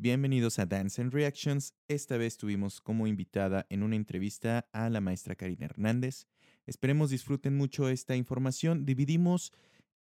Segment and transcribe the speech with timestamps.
[0.00, 1.74] Bienvenidos a Dance and Reactions.
[1.88, 6.28] Esta vez tuvimos como invitada en una entrevista a la maestra Karina Hernández.
[6.66, 8.86] Esperemos disfruten mucho esta información.
[8.86, 9.52] Dividimos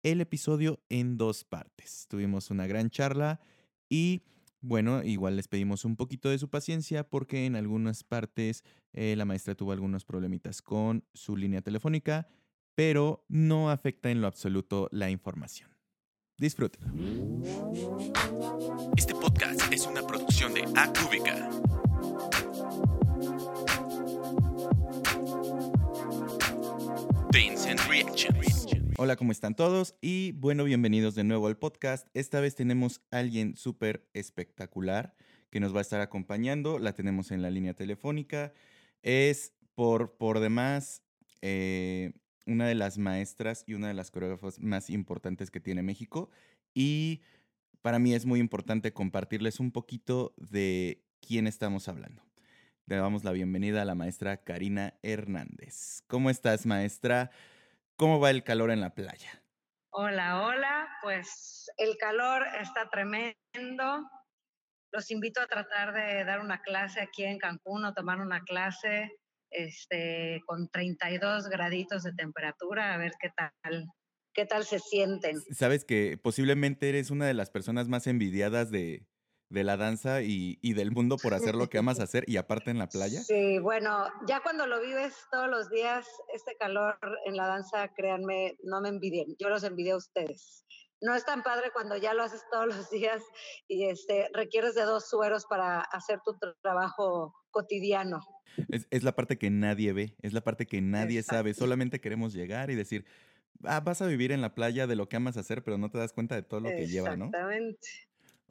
[0.04, 2.05] el episodio en dos partes.
[2.12, 3.39] Tuvimos una gran charla
[3.89, 4.21] y
[4.62, 9.25] bueno, igual les pedimos un poquito de su paciencia porque en algunas partes eh, la
[9.25, 12.27] maestra tuvo algunos problemitas con su línea telefónica,
[12.75, 15.77] pero no afecta en lo absoluto la información.
[16.39, 16.83] Disfruten.
[18.95, 21.49] Este podcast es una producción de Acúbica.
[27.31, 28.67] Dance and Reactions.
[28.98, 29.95] Hola, ¿cómo están todos?
[29.99, 32.07] Y bueno, bienvenidos de nuevo al podcast.
[32.13, 35.15] Esta vez tenemos a alguien súper espectacular
[35.49, 36.77] que nos va a estar acompañando.
[36.77, 38.54] La tenemos en la línea telefónica.
[39.01, 41.01] Es por, por demás
[41.41, 42.13] eh,
[42.47, 46.31] una de las maestras y una de las coreógrafas más importantes que tiene México.
[46.73, 47.21] Y
[47.81, 52.23] para mí es muy importante compartirles un poquito de quién estamos hablando.
[52.85, 56.01] Le damos la bienvenida a la maestra Karina Hernández.
[56.07, 57.31] ¿Cómo estás, maestra?
[57.98, 59.43] ¿Cómo va el calor en la playa?
[59.89, 60.87] Hola, hola.
[61.01, 64.09] Pues el calor está tremendo.
[64.91, 69.19] Los invito a tratar de dar una clase aquí en Cancún o tomar una clase
[69.51, 73.85] este, con 32 graditos de temperatura, a ver qué tal,
[74.34, 75.38] qué tal se sienten.
[75.51, 79.07] Sabes que posiblemente eres una de las personas más envidiadas de,
[79.50, 82.78] de la danza y, del mundo por hacer lo que amas hacer y aparte en
[82.78, 83.22] la playa?
[83.22, 88.57] Sí, bueno, ya cuando lo vives todos los días, este calor en la danza, créanme,
[88.63, 90.66] no me envidien, yo los envidio a ustedes.
[91.01, 93.22] No es tan padre cuando ya lo haces todos los días
[93.67, 98.22] y este, requieres de dos sueros para hacer tu trabajo cotidiano.
[98.69, 102.72] Es, la parte que nadie ve, es la parte que nadie sabe, solamente queremos llegar
[102.72, 103.06] y decir,
[103.63, 106.00] ah, vas a vivir en la playa de lo que amas hacer, pero no te
[106.00, 107.25] das cuenta de todo lo que lleva, ¿no?
[107.25, 107.88] Exactamente.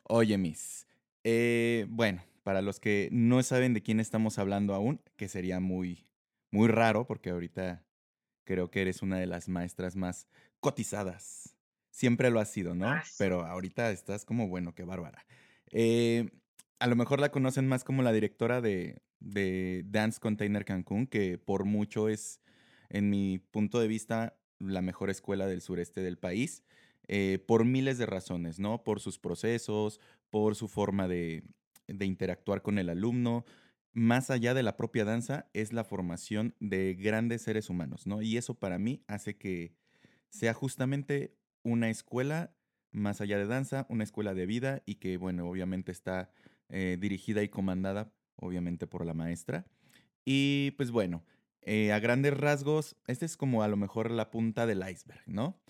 [0.04, 0.86] Oye, Miss,
[1.24, 6.06] eh, bueno, para los que no saben de quién estamos hablando aún, que sería muy,
[6.52, 7.84] muy raro, porque ahorita
[8.44, 10.28] creo que eres una de las maestras más
[10.60, 11.55] cotizadas.
[11.96, 12.94] Siempre lo has sido, ¿no?
[13.16, 15.24] Pero ahorita estás como, bueno, qué bárbara.
[15.70, 16.28] Eh,
[16.78, 21.38] a lo mejor la conocen más como la directora de, de Dance Container Cancún, que
[21.38, 22.42] por mucho es,
[22.90, 26.62] en mi punto de vista, la mejor escuela del sureste del país.
[27.08, 28.84] Eh, por miles de razones, ¿no?
[28.84, 31.44] Por sus procesos, por su forma de,
[31.88, 33.46] interactuar con el alumno.
[33.94, 38.20] Más allá de la propia danza, es la formación de grandes seres humanos, ¿no?
[38.20, 39.72] Y eso para mí hace que
[40.28, 41.35] sea justamente
[41.66, 42.54] una escuela
[42.92, 46.30] más allá de danza, una escuela de vida y que, bueno, obviamente está
[46.68, 49.66] eh, dirigida y comandada, obviamente, por la maestra.
[50.24, 51.24] Y pues bueno,
[51.62, 55.60] eh, a grandes rasgos, esta es como a lo mejor la punta del iceberg, ¿no?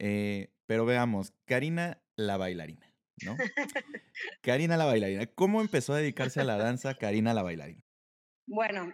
[0.00, 2.92] Eh, pero veamos, Karina la bailarina,
[3.24, 3.36] ¿no?
[4.42, 5.26] Karina la bailarina.
[5.26, 7.82] ¿Cómo empezó a dedicarse a la danza Karina la bailarina?
[8.46, 8.92] Bueno,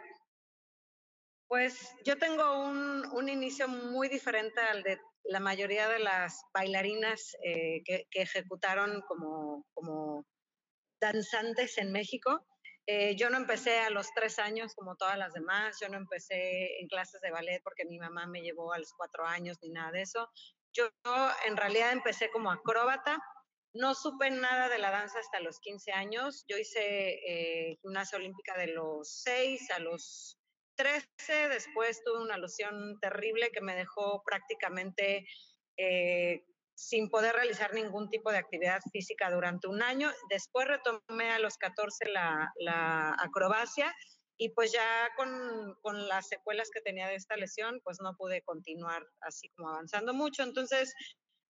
[1.50, 7.82] pues yo tengo un, inicio muy diferente al de la mayoría de las bailarinas eh,
[7.84, 10.24] que, ejecutaron como, como
[11.00, 12.46] danzantes en México.
[12.86, 16.80] Eh, yo no empecé a los tres años como todas las demás, yo no empecé
[16.80, 19.90] en clases de ballet porque mi mamá me llevó a los cuatro años ni nada
[19.90, 20.30] de eso.
[20.72, 20.88] Yo
[21.46, 23.20] en realidad empecé como acróbata,
[23.74, 26.44] no supe nada de la danza hasta los 15 años.
[26.46, 30.39] Yo hice eh, gimnasia olímpica de los 6 a los
[30.80, 31.48] 13.
[31.48, 35.26] Después tuve una alusión terrible que me dejó prácticamente
[35.76, 36.42] eh,
[36.74, 40.10] sin poder realizar ningún tipo de actividad física durante un año.
[40.30, 43.94] Después retomé a los 14 la, la acrobacia
[44.38, 48.40] y pues ya con, con, las secuelas que tenía de esta lesión, pues no pude
[48.40, 50.42] continuar así como avanzando mucho.
[50.42, 50.94] Entonces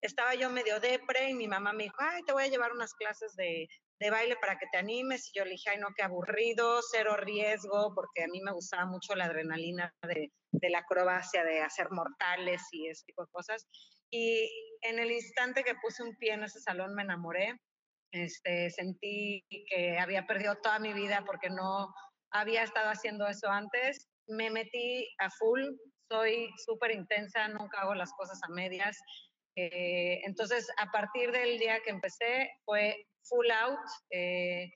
[0.03, 2.94] estaba yo medio depre y mi mamá me dijo, ay, te voy a llevar unas
[2.94, 3.69] clases de,
[4.00, 5.28] de baile para que te animes.
[5.28, 8.87] Y yo le dije, ay, no, qué aburrido, cero riesgo, porque a mí me gustaba
[8.87, 13.66] mucho la adrenalina de, de la acrobacia, de hacer mortales y ese tipo de cosas.
[14.10, 14.50] Y
[14.83, 17.56] en el instante que puse un pie en ese salón me enamoré.
[18.12, 21.95] Este, sentí que había perdido toda mi vida porque no,
[22.33, 24.09] había estado haciendo eso antes.
[24.27, 25.63] Me metí a full,
[26.10, 28.97] soy súper intensa, nunca hago las cosas a medias.
[29.62, 33.78] Eh, entonces, a partir del día que empecé, fue full out.
[34.10, 34.72] Eh,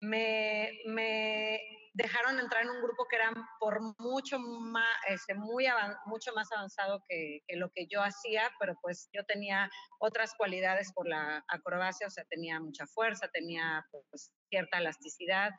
[0.00, 1.60] me,
[1.94, 5.66] dejaron entrar en un grupo que era por mucho más, este, muy
[6.06, 9.70] mucho más avanzado que, que, lo que yo hacía, pero pues yo tenía
[10.00, 15.50] otras cualidades por la acrobacia, o sea, tenía mucha fuerza, tenía pues, cierta elasticidad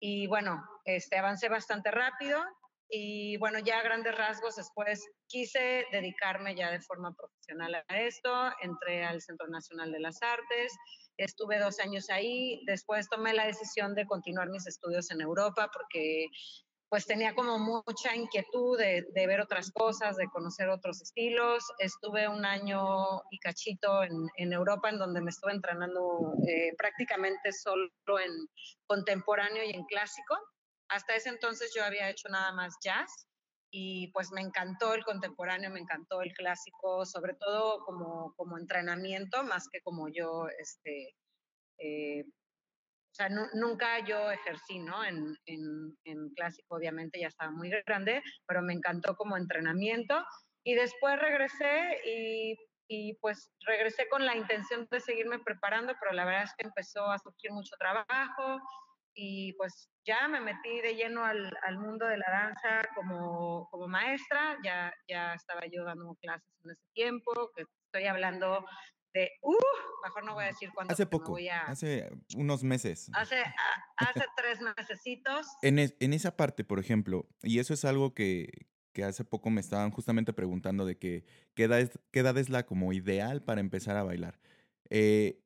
[0.00, 2.42] y bueno, este, avancé bastante rápido
[2.88, 8.30] y bueno, ya a grandes rasgos después quise dedicarme ya de forma profesional a esto,
[8.62, 10.72] entré al Centro Nacional de las Artes
[11.18, 16.26] Estuve dos años ahí, después tomé la decisión de continuar mis estudios en Europa porque
[16.88, 21.64] pues tenía como mucha inquietud de, ver otras cosas, de conocer otros estilos.
[21.78, 27.90] Estuve un año y cachito en, Europa en donde me estuve entrenando eh, prácticamente solo
[28.20, 28.30] en
[28.86, 30.36] contemporáneo y en clásico.
[30.88, 33.26] Hasta ese entonces yo había hecho nada más jazz
[33.70, 39.42] y pues me encantó el contemporáneo, me encantó el clásico, sobre todo como, como entrenamiento,
[39.42, 41.14] más que como yo este,
[41.78, 45.02] eh, o sea, nunca yo ejercí, ¿no?
[45.02, 50.22] En, en, clásico, obviamente, ya estaba muy grande, pero me encantó como entrenamiento.
[50.62, 52.56] Y después regresé y,
[52.88, 57.10] y, pues regresé con la intención de seguirme preparando, pero la verdad es que empezó
[57.10, 58.60] a surgir mucho trabajo
[59.16, 63.88] y pues ya me metí de lleno al, al mundo de la danza como, como
[63.88, 68.64] maestra, ya, ya estaba yo dando clases en ese tiempo, que estoy hablando
[69.42, 69.56] uh,
[70.04, 70.92] mejor no voy a decir cuándo.
[70.92, 71.36] Hace poco,
[71.66, 73.10] hace unos meses.
[73.12, 73.42] Hace,
[73.96, 75.46] hace tres mesecitos.
[75.62, 79.60] En, en, esa parte, por ejemplo, y eso es algo que, que hace poco me
[79.60, 81.24] estaban justamente preguntando de que,
[81.54, 84.38] qué, edad es, qué edad es la como ideal para empezar a bailar.
[84.90, 85.42] Eh,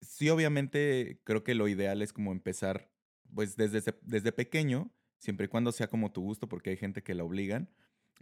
[0.00, 2.90] sí, obviamente creo que lo ideal es como empezar
[3.34, 7.14] pues desde, desde pequeño, siempre y cuando sea como tu gusto, porque hay gente que
[7.14, 7.70] la obligan.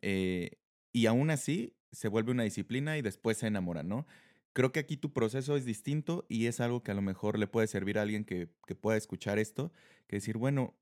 [0.02, 0.58] Eh,
[0.92, 4.06] y aún así se vuelve una disciplina y después se enamora, ¿no?
[4.52, 7.46] Creo que aquí tu proceso es distinto y es algo que a lo mejor le
[7.46, 8.48] puede servir a alguien que,
[8.80, 9.72] pueda escuchar esto,
[10.06, 10.74] que decir, bueno,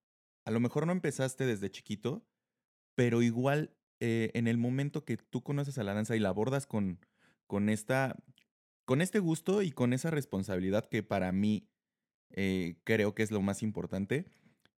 [0.44, 2.24] a lo mejor no empezaste desde chiquito,
[2.94, 6.66] pero igual eh, en el momento que tú conoces a la danza y la abordas
[6.66, 7.00] con,
[7.46, 8.16] con, esta,
[8.84, 11.68] con este gusto y con esa responsabilidad que para mí
[12.30, 14.26] eh, creo que es lo más importante,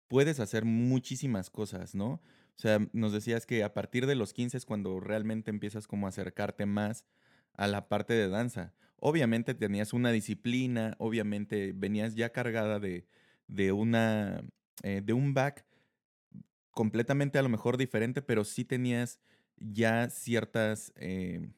[0.07, 2.21] puedes hacer muchísimas cosas, ¿no?
[2.55, 6.07] O sea, nos decías que a partir de los 15 es cuando realmente empiezas como
[6.07, 7.05] a acercarte más
[7.53, 13.05] a la parte de danza obviamente tenías una disciplina, obviamente venías ya cargada de,
[13.47, 14.43] de una,
[14.83, 15.65] eh, de un back
[16.71, 19.19] completamente a lo mejor diferente, pero sí tenías
[19.57, 21.49] ya ciertas, eh,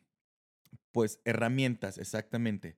[0.91, 2.77] pues, herramientas, exactamente.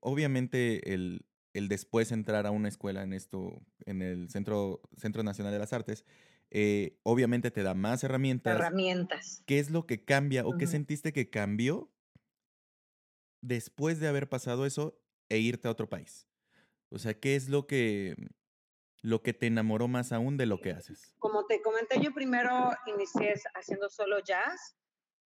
[0.00, 1.24] Obviamente el,
[1.58, 5.72] el, después entrar a una escuela en esto, en el Centro, Centro Nacional de las
[5.72, 6.04] Artes,
[7.02, 8.54] obviamente te da más herramientas.
[8.54, 9.42] Herramientas.
[9.46, 11.90] ¿Qué es lo que cambia o qué sentiste que cambió
[13.40, 16.26] después de haber pasado eso e irte a otro país?
[16.90, 18.16] O sea, ¿qué es lo que,
[19.02, 21.12] lo que te enamoró más aún de lo que haces?
[21.18, 24.76] Como te comenté, yo primero inicié haciendo solo jazz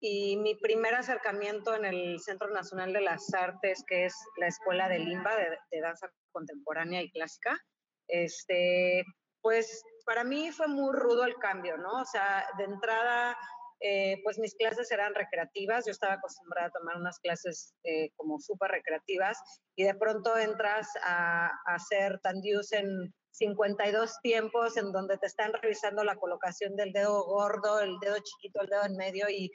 [0.01, 4.89] y mi primer acercamiento en el Centro Nacional de las Artes, que es la Escuela
[4.89, 7.59] de Limba de, Danza Contemporánea y Clásica,
[8.07, 9.05] este,
[9.41, 12.01] pues para mí fue muy rudo el cambio, ¿no?
[12.01, 13.37] O sea, de entrada
[13.81, 18.41] eh, pues mis clases eran recreativas, yo estaba acostumbrada a tomar unas clases eh, como
[18.41, 19.39] súper recreativas
[19.77, 26.03] y de pronto entras a, hacer tandius en 52 tiempos en donde te están revisando
[26.03, 29.53] la colocación del dedo gordo, el dedo chiquito, el dedo en medio y,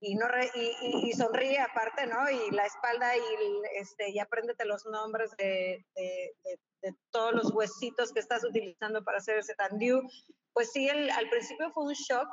[0.00, 2.28] y, no y, sonríe aparte, ¿no?
[2.30, 3.20] Y la espalda y,
[3.80, 6.34] este, y apréndete los nombres de, de,
[6.82, 10.02] de, todos los huesitos que estás utilizando para hacer ese tandiu.
[10.52, 12.28] Pues sí, el, al principio fue un shock,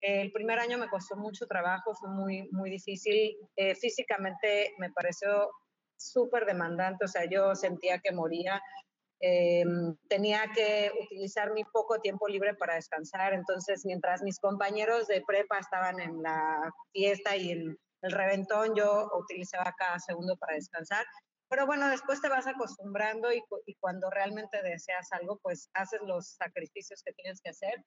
[0.00, 3.36] el primer año me costó mucho trabajo, fue muy, muy difícil.
[3.56, 5.50] Eh, físicamente me pareció
[5.96, 8.60] súper demandante, o sea, yo sentía que moría.
[9.20, 15.22] Em, tenía que utilizar mi poco tiempo libre para descansar, entonces mientras mis compañeros de
[15.26, 21.04] prepa estaban en la fiesta y en el reventón, yo utilizaba cada segundo para descansar.
[21.50, 26.34] Pero bueno, después te vas acostumbrando y, y cuando realmente deseas algo, pues haces los
[26.36, 27.84] sacrificios que tienes que hacer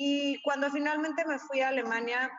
[0.00, 2.30] y cuando finalmente me fui a Alemania,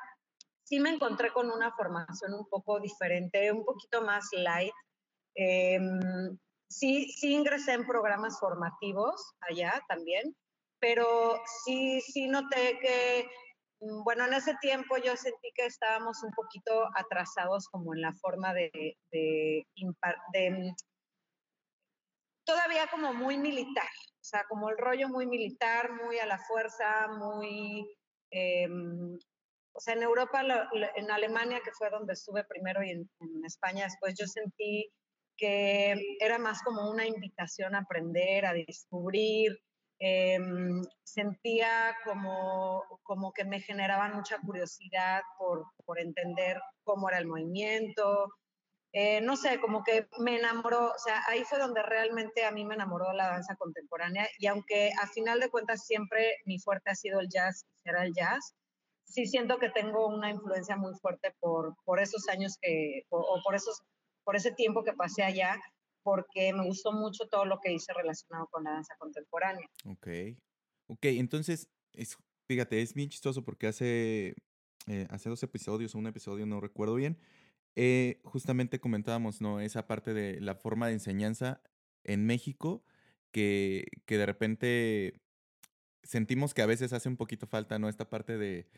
[0.64, 4.72] sí me encontré con una formación un poco diferente, un poquito más light.
[5.36, 6.38] Em,
[6.70, 10.36] sí, sí ingresé en programas formativos allá también,
[10.80, 13.30] pero sí, sí noté que,
[13.82, 18.14] mm, bueno, en ese tiempo yo sentí que estábamos un poquito atrasados como en la
[18.14, 18.72] forma de,
[19.12, 19.66] de,
[20.34, 20.76] de mm,
[22.46, 27.08] todavía como muy militar, o sea, como el rollo muy militar, muy a la fuerza,
[27.08, 27.88] muy...
[28.32, 29.18] Em,
[29.72, 30.42] o sea, en Europa,
[30.96, 33.10] en Alemania, que fue donde estuve primero, y en,
[33.46, 34.92] España después, yo sentí
[35.40, 39.58] que era más como una invitación a aprender, a descubrir.
[40.02, 47.28] Em, sentía como, como que me generaba mucha curiosidad por, por entender cómo era el
[47.28, 48.30] movimiento,
[48.92, 52.66] eh, no sé, como que me enamoró, o sea, ahí fue donde realmente a mí
[52.66, 56.96] me enamoró la danza contemporánea y aunque a final de cuentas siempre mi fuerte ha
[56.96, 58.56] sido el jazz y será el jazz,
[59.06, 63.54] sí siento que tengo una influencia muy fuerte por, por esos años que, o, por,
[63.54, 63.80] esos,
[64.30, 65.60] por ese tiempo que pasé allá,
[66.04, 69.68] porque me gustó mucho todo lo que hice relacionado con la danza contemporánea.
[69.86, 70.08] Ok.
[70.86, 72.16] Ok, entonces, es,
[72.48, 74.36] fíjate, es bien chistoso porque hace,
[74.86, 77.18] eh, hace dos episodios o un episodio, no recuerdo bien,
[77.76, 79.62] eh, justamente comentábamos, ¿no?
[79.62, 81.64] Esa parte de la forma de enseñanza
[82.04, 82.84] en México
[83.32, 85.22] que, que de repente
[86.04, 87.90] sentimos que a veces hace un poquito falta, ¿no?
[87.90, 88.70] Esta parte de,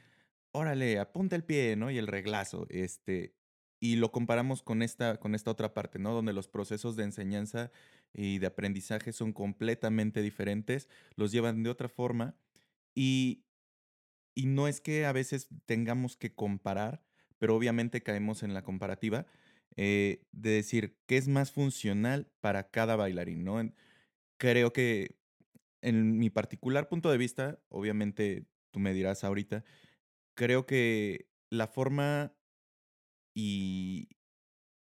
[0.54, 1.92] órale, apunta el pie, ¿no?
[1.92, 3.36] Y el reglazo, este,
[3.82, 6.14] y lo comparamos con esta, con esta otra parte, ¿no?
[6.14, 7.72] Donde los procesos de enseñanza
[8.14, 12.38] y de aprendizaje son completamente diferentes, los llevan de otra forma
[12.94, 13.44] y,
[14.36, 17.04] y no es que a veces tengamos que comparar,
[17.40, 19.26] pero obviamente caemos en la comparativa
[19.76, 23.60] eh, de decir qué es más funcional para cada bailarín, ¿no?
[24.38, 25.18] creo que
[25.82, 29.64] en mi particular punto de vista, obviamente tú me dirás ahorita,
[30.36, 32.36] creo que la forma
[33.34, 34.10] y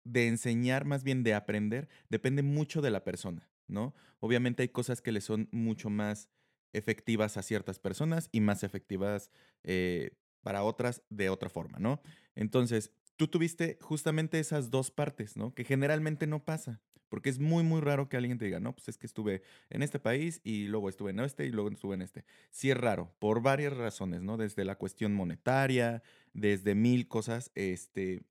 [0.05, 3.95] de enseñar, más bien de aprender, depende mucho de la persona, ¿no?
[4.21, 6.29] Obviamente hay cosas que le son mucho más
[6.73, 9.31] efectivas a ciertas personas y más efectivas
[9.65, 10.13] eh,
[10.43, 12.01] para otras de otra forma, ¿no?
[12.35, 15.55] Entonces, tú tuviste justamente esas dos partes, ¿no?
[15.55, 18.89] Que generalmente no pasa, porque es muy, muy raro que alguien te diga, no, pues
[18.89, 22.03] es que estuve en este país y luego estuve en este y luego estuve en
[22.03, 22.25] este.
[22.51, 24.37] Sí es raro, por varias razones, ¿no?
[24.37, 28.23] Desde la cuestión monetaria, desde mil cosas, este...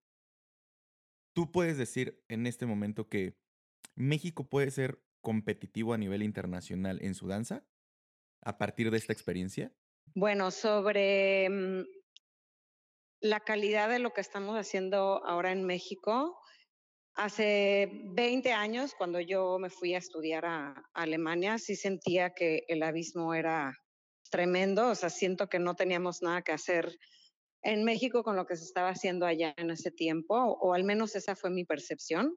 [1.34, 3.36] Tú puedes decir en este momento que
[3.96, 7.66] México puede ser competitivo a nivel internacional en su danza
[8.42, 9.74] a partir de esta experiencia.
[10.14, 11.84] Bueno, sobre mm,
[13.22, 16.40] la calidad de lo que estamos haciendo ahora en México.
[17.16, 22.84] Hace 20 años, cuando yo me fui a estudiar a, Alemania, sí sentía que el
[22.84, 23.74] abismo era
[24.30, 27.00] tremendo, o sea, siento que no teníamos nada que hacer
[27.62, 31.16] en México con lo que se estaba haciendo allá en ese tiempo, o al menos
[31.16, 32.36] esa fue mi percepción.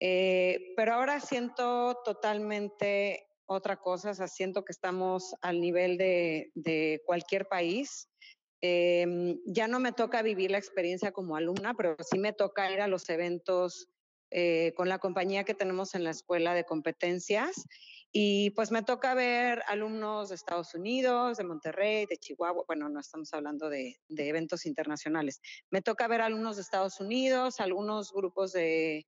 [0.00, 7.48] Eh, pero ahora siento totalmente otra cosa, o siento que estamos al nivel de cualquier
[7.48, 8.10] país.
[8.60, 12.80] Em, ya no me toca vivir la experiencia como alumna, pero sí me toca ir
[12.80, 13.88] a los eventos
[14.30, 17.64] eh, con la compañía que tenemos en la escuela de competencias.
[18.10, 22.64] Y pues me toca ver alumnos de Estados Unidos, de Monterrey, de Chihuahua.
[22.66, 25.40] Bueno, no estamos hablando de, eventos internacionales.
[25.70, 29.06] Me toca ver alumnos de Estados Unidos, algunos grupos de,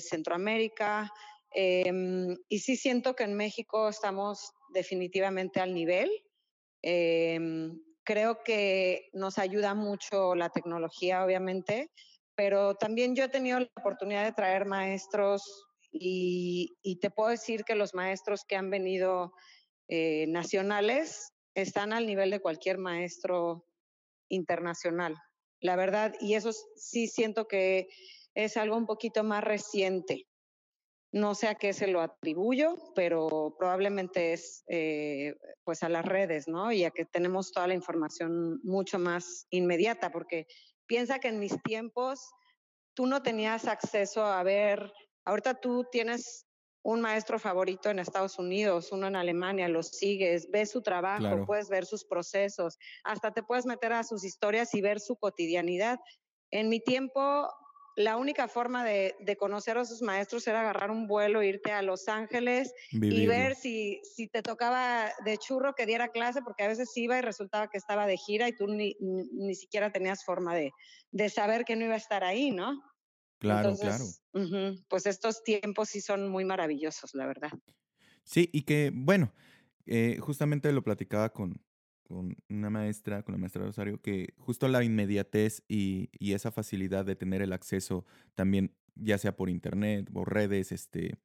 [0.00, 1.10] Centroamérica.
[1.54, 6.10] Em, y sí siento que en México estamos definitivamente al nivel.
[6.82, 11.90] Em, Creo que nos ayuda mucho la tecnología, obviamente,
[12.34, 15.42] pero también yo he tenido la oportunidad de traer maestros
[15.92, 19.32] y, te puedo decir que los maestros que han venido
[19.88, 23.66] eh, nacionales están al nivel de cualquier maestro
[24.28, 25.14] internacional,
[25.60, 27.88] la verdad, y eso sí siento que
[28.34, 30.26] es algo un poquito más reciente.
[31.12, 36.48] No sé a qué se lo atribuyo, pero probablemente es eh, pues a las redes,
[36.48, 36.72] ¿no?
[36.72, 40.46] Y a que tenemos toda la información mucho más inmediata, porque
[40.86, 42.30] piensa que en mis tiempos
[42.94, 44.92] tú no tenías acceso a ver,
[45.24, 46.46] ahorita tú tienes
[46.84, 51.68] un maestro favorito en Estados Unidos, uno en Alemania, lo sigues, ves su trabajo, puedes
[51.68, 56.00] ver sus procesos, hasta te puedes meter a sus historias y ver su cotidianidad.
[56.50, 57.48] En mi tiempo
[57.96, 62.08] la única forma de, conocer a sus maestros era agarrar un vuelo, irte a Los
[62.08, 66.96] Ángeles y ver si, si te tocaba de churro que diera clase, porque a veces
[66.96, 70.70] iba y resultaba que estaba de gira y tú ni, ni, siquiera tenías forma de,
[71.10, 72.82] de, saber que no iba a estar ahí, ¿no?
[73.38, 74.04] Claro, claro.
[74.88, 77.50] pues estos tiempos sí son muy maravillosos, la verdad.
[78.24, 79.32] Sí, y que, bueno,
[79.86, 81.60] eh, justamente lo platicaba con,
[82.12, 87.16] con una maestra, con la maestra Rosario, que justo la inmediatez y, esa facilidad de
[87.16, 88.04] tener el acceso
[88.34, 91.16] también, ya sea por internet o redes, este,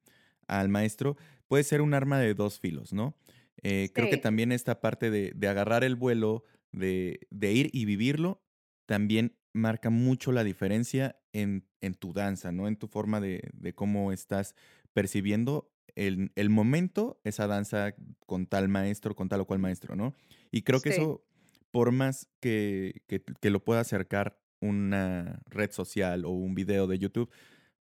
[0.46, 1.16] al maestro,
[1.46, 3.16] puede ser un arma de dos filos, ¿no?
[3.62, 8.42] Eh, creo que también esta parte de, agarrar el vuelo, de, ir y vivirlo,
[8.86, 11.64] también marca mucho la diferencia en,
[11.98, 12.66] tu danza, ¿no?
[12.66, 14.54] En tu forma de, de cómo estás
[14.94, 17.94] percibiendo el, el, momento, esa danza
[18.26, 20.14] con tal maestro, con tal o cual maestro, ¿no?
[20.50, 21.24] Y creo que eso,
[21.70, 27.30] por más que, que, lo pueda acercar una red social o un video de YouTube,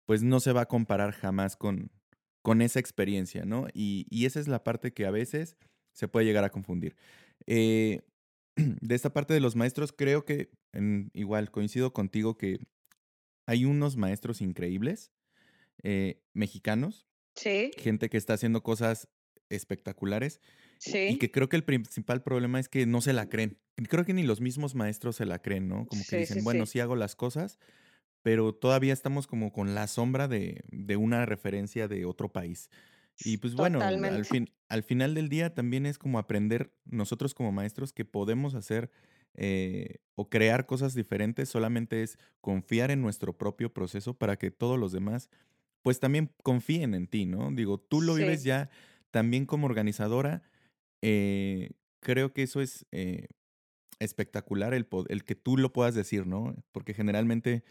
[0.04, 1.90] pues no se va a comparar jamás con,
[2.42, 3.66] con esa experiencia, ¿no?
[3.72, 5.56] Y, y, esa es la parte que a veces
[5.92, 6.96] se puede llegar a confundir.
[7.46, 8.02] Eh,
[8.56, 10.50] de esta parte de los maestros, creo que
[11.14, 12.58] igual coincido contigo que
[13.46, 15.12] hay unos maestros increíbles
[15.82, 17.06] eh, mexicanos
[17.36, 17.70] Sí.
[17.78, 19.08] Gente que está haciendo cosas
[19.48, 20.40] espectaculares.
[20.78, 21.08] Sí.
[21.10, 23.58] Y que creo que el principal problema es que no se la creen.
[23.88, 25.86] Creo que ni los mismos maestros se la creen, ¿no?
[25.86, 27.58] Como que dicen, bueno, sí hago las cosas,
[28.22, 32.70] pero todavía estamos como con la sombra de, de una referencia de otro país.
[33.24, 37.50] Y pues bueno, al, fin, al final del día también es como aprender nosotros como
[37.52, 38.90] maestros que podemos hacer
[39.34, 44.78] eh, o crear cosas diferentes, solamente es confiar en nuestro propio proceso para que todos
[44.78, 45.30] los demás
[45.86, 47.48] pues también confíen en ti, ¿no?
[47.52, 48.70] Digo, tú lo vives ya
[49.12, 50.42] también como organizadora,
[51.00, 53.28] eh, creo que eso es eh,
[54.00, 56.56] espectacular el, el que tú lo puedas decir, ¿no?
[56.72, 57.62] Porque generalmente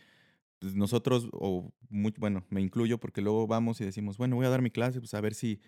[0.59, 4.49] pues, nosotros, o muy, bueno, me incluyo porque luego vamos y decimos, bueno, voy a
[4.49, 5.59] dar mi clase, pues a ver si,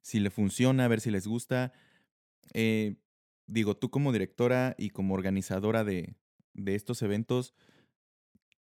[0.00, 1.70] si le funciona, a ver si les gusta.
[2.54, 2.96] Eh,
[3.46, 6.14] digo, tú como directora y como organizadora de,
[6.54, 7.52] de estos eventos,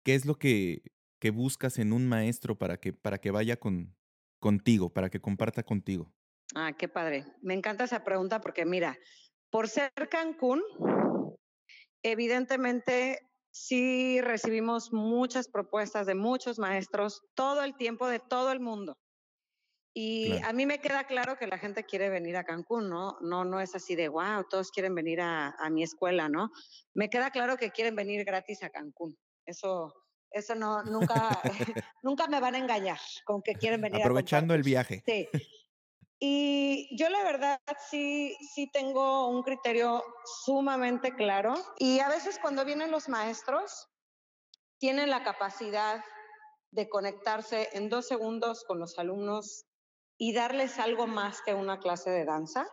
[0.03, 0.81] ¿qué es lo que,
[1.19, 3.97] que buscas en un maestro para que, para que vaya con,
[4.41, 6.13] contigo, para que comparta contigo?
[6.55, 7.25] Ah, qué padre.
[7.43, 8.97] Me encanta esa pregunta porque mira,
[9.51, 10.63] por ser Cancún,
[12.03, 13.19] evidentemente
[13.51, 18.95] sí recibimos muchas propuestas de muchos maestros todo el tiempo de todo el mundo.
[19.95, 20.49] Y Claro.
[20.49, 23.17] a mí me queda claro que la gente quiere venir a Cancún, ¿no?
[23.21, 26.51] No, no es así de, wow, todos quieren venir a, a mi escuela, ¿no?
[26.95, 29.17] Me queda claro que quieren venir gratis a Cancún.
[29.45, 29.93] Eso,
[30.31, 31.41] eso no, nunca,
[32.03, 35.03] nunca me van a engañar con que quieren venir a Aprovechando el viaje.
[35.07, 35.29] Sí,
[36.21, 40.03] y yo la verdad sí, sí tengo un criterio
[40.45, 43.89] sumamente claro y a veces cuando vienen los maestros
[44.79, 46.03] tienen la capacidad
[46.73, 49.67] de conectarse en dos segundos con los alumnos
[50.19, 52.67] y darles algo más que una clase de danza.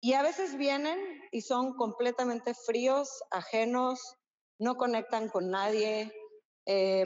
[0.00, 0.98] Y a veces vienen
[1.30, 4.16] y son completamente fríos, ajenos,
[4.58, 6.12] no conectan con nadie,
[6.68, 7.04] eh,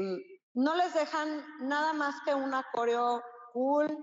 [0.55, 3.97] no les dejan nada más que una coreo cool,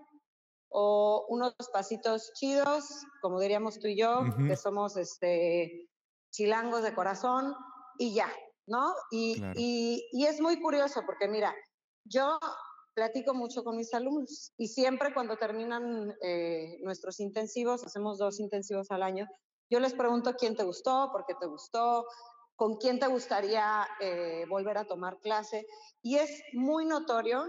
[0.70, 5.90] o unos pasitos chidos, como diríamos tú y yo, que somos este,
[6.32, 7.56] chilangos de corazón,
[7.98, 8.32] y ya,
[8.68, 8.94] ¿no?
[9.12, 9.54] Y, claro.
[9.58, 11.54] y, y es muy curioso porque, mira,
[12.06, 12.40] yo
[12.94, 18.92] platico mucho con mis alumnos y siempre cuando terminan eh, nuestros intensivos, hacemos dos intensivos
[18.92, 19.28] al año,
[19.72, 22.06] yo les pregunto quién te gustó, por qué te gustó,
[22.60, 25.66] con quién te gustaría eh, volver a tomar clase.
[26.02, 27.46] Y es muy notorio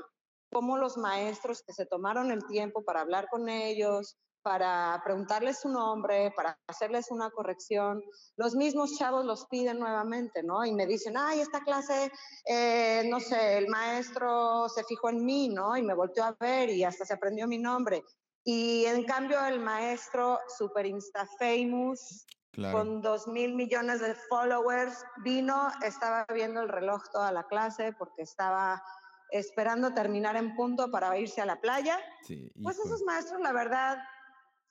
[0.52, 5.68] cómo los maestros que se tomaron el tiempo para hablar con ellos, para preguntarles su
[5.68, 8.00] nombre, para hacerles una corrección,
[8.36, 10.64] los mismos chavos los piden nuevamente, ¿no?
[10.64, 12.12] Y me dicen, ay, esta clase,
[12.46, 15.76] eh, no sé, el maestro se fijó en mí, ¿no?
[15.76, 18.04] Y me volteó a ver y hasta se aprendió mi nombre.
[18.44, 22.78] Y en cambio el maestro super insta famous, Claro.
[22.78, 28.22] con dos mil millones de followers, vino, estaba viendo el reloj toda la clase porque
[28.22, 28.82] estaba
[29.30, 31.98] esperando terminar en punto para irse a la playa.
[32.26, 33.98] Sí, Pues esos maestros, la verdad,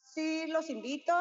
[0.04, 1.14] sí los invito,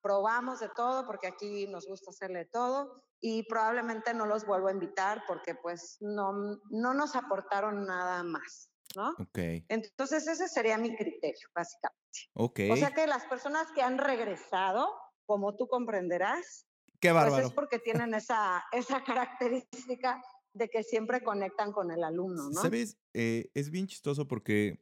[0.00, 4.72] probamos de todo porque aquí nos gusta hacerle todo y probablemente no los vuelvo a
[4.72, 6.32] invitar porque pues no,
[6.70, 9.10] no nos aportaron nada más, ¿no?
[9.18, 11.98] Ok, Entonces ese sería mi criterio, básicamente.
[12.34, 12.60] ok.
[12.70, 14.88] O sea que las personas que han regresado,
[15.28, 16.66] como tú comprenderás,
[17.00, 20.20] Qué pues es porque tienen esa, esa característica
[20.54, 22.62] de que siempre conectan con el alumno, ¿no?
[22.62, 22.96] ¿Sabes?
[23.12, 24.80] Eh, es bien chistoso porque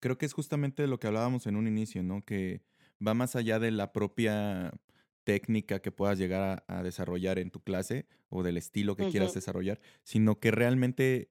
[0.00, 2.24] creo que es justamente lo que hablábamos en un inicio, ¿no?
[2.24, 2.62] Que
[3.06, 4.72] va más allá de la propia
[5.24, 9.34] técnica que puedas llegar a, a desarrollar en tu clase o del estilo que quieras
[9.34, 11.30] desarrollar, sino que realmente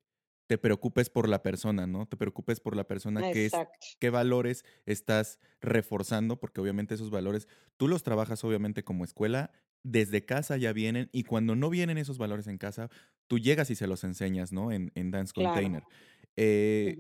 [0.49, 2.07] te preocupes por la persona, ¿no?
[2.07, 3.51] Te preocupes por la persona, qué es,
[3.99, 9.51] qué valores estás reforzando, porque obviamente esos valores tú los trabajas obviamente como escuela,
[9.83, 12.89] desde casa ya vienen y cuando no vienen esos valores en casa,
[13.27, 14.71] tú llegas y se los enseñas, ¿no?
[14.71, 15.83] En, en Dance Container.
[15.83, 15.95] Claro.
[16.35, 16.97] Eh,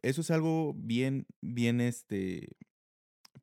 [0.00, 2.48] eso es algo bien, bien, este,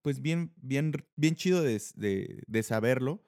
[0.02, 3.24] pues bien, bien, bien chido de- de saberlo,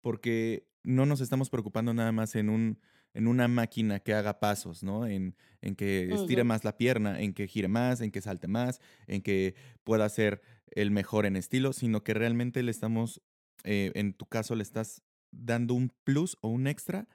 [0.00, 2.80] porque no nos estamos preocupando nada más en un,
[3.14, 5.06] en una máquina que haga pasos, ¿no?
[5.06, 8.80] En, en que estire más la pierna, en que gire más, en que salte más,
[9.06, 13.22] en que pueda ser el mejor en estilo, sino que realmente le estamos,
[13.64, 17.08] eh, en tu caso, le estás dando un plus o un extra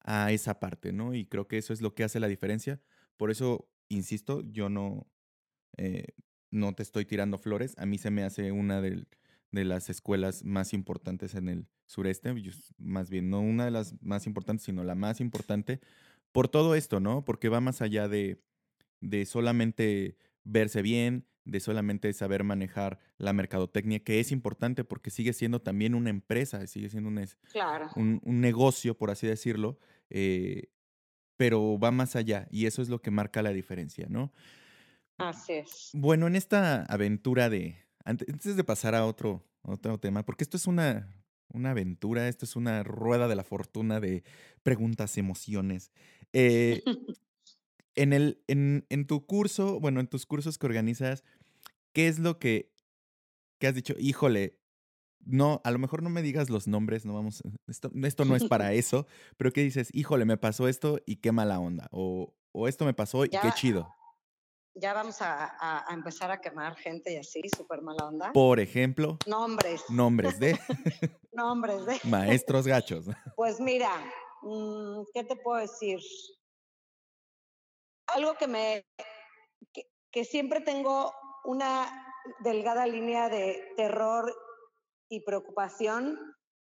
[0.00, 1.14] a esa parte, ¿no?
[1.14, 2.80] Y creo que eso es lo que hace la diferencia.
[3.16, 5.08] Por eso, insisto, yo no,
[5.76, 6.06] eh,
[6.50, 7.74] no te estoy tirando flores.
[7.78, 9.08] A mí se me hace una del-
[9.56, 12.32] de las escuelas más importantes en el sureste.
[12.78, 15.80] más bien, no una de las más importantes, sino la más importante
[16.30, 17.24] por todo esto, ¿no?
[17.24, 18.40] Porque va más allá de,
[19.00, 25.32] de solamente verse bien, de solamente saber manejar la mercadotecnia, que es importante porque sigue
[25.32, 27.88] siendo también una empresa, sigue siendo un, es- Claro.
[27.96, 29.78] un, un negocio, por así decirlo,
[30.10, 30.68] eh,
[31.36, 34.32] pero va más allá y eso es lo que marca la diferencia, ¿no?
[35.18, 35.90] Así es.
[35.94, 40.66] Bueno, en esta aventura de, antes de pasar a otro, otro tema, porque esto es
[40.66, 41.12] una,
[41.52, 44.22] una aventura, esto es una rueda de la fortuna de
[44.62, 45.90] preguntas, emociones.
[46.32, 46.82] Eh,
[47.96, 51.24] en, el, en, en, tu curso, bueno, en tus cursos que organizas,
[51.92, 52.72] ¿qué es lo que,
[53.58, 53.94] que has dicho?
[53.98, 54.56] Híjole,
[55.24, 58.44] no, a lo mejor no me digas los nombres, no vamos, esto, esto no es
[58.44, 59.88] para eso, pero ¿qué dices?
[59.92, 61.88] Híjole, me pasó esto y qué mala onda.
[61.90, 63.92] O, o esto me pasó y qué chido.
[64.78, 68.32] Ya vamos a, a, empezar a quemar gente y así, súper mala onda.
[68.32, 69.18] Por ejemplo.
[69.26, 69.82] Nombres.
[69.88, 70.58] Nombres de.
[71.32, 71.98] nombres de.
[72.04, 73.06] Maestros gachos.
[73.34, 73.90] Pues mira,
[74.42, 75.98] mm, ¿qué te puedo decir?
[78.08, 78.86] Algo que me.
[80.10, 81.12] que siempre tengo
[81.44, 84.34] una delgada línea de terror
[85.08, 86.18] y preocupación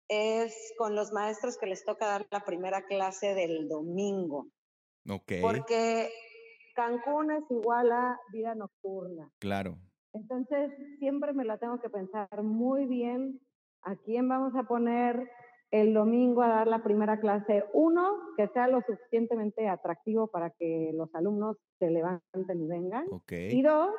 [0.07, 4.47] es con los maestros que les toca dar la primera clase del domingo.
[5.09, 5.33] Ok.
[5.41, 6.11] Porque
[6.81, 9.29] Cancún es igual a vida nocturna.
[9.39, 9.77] Claro.
[10.13, 13.39] Entonces, siempre me la tengo que pensar muy bien
[13.83, 15.29] a quién vamos a poner
[15.69, 17.63] el domingo a dar la primera clase.
[17.73, 23.05] Uno, que sea lo suficientemente atractivo para que los alumnos se levanten y vengan.
[23.11, 23.51] Okay.
[23.51, 23.89] Y dos,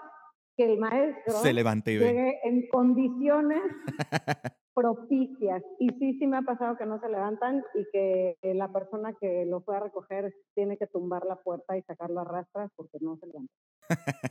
[0.57, 3.63] que el maestro se levante y llegue en condiciones
[4.75, 5.63] propicias.
[5.79, 9.45] Y sí, sí me ha pasado que no se levantan y que la persona que
[9.45, 13.17] lo fue a recoger tiene que tumbar la puerta y sacarlo a rastras porque no
[13.17, 13.53] se levanta.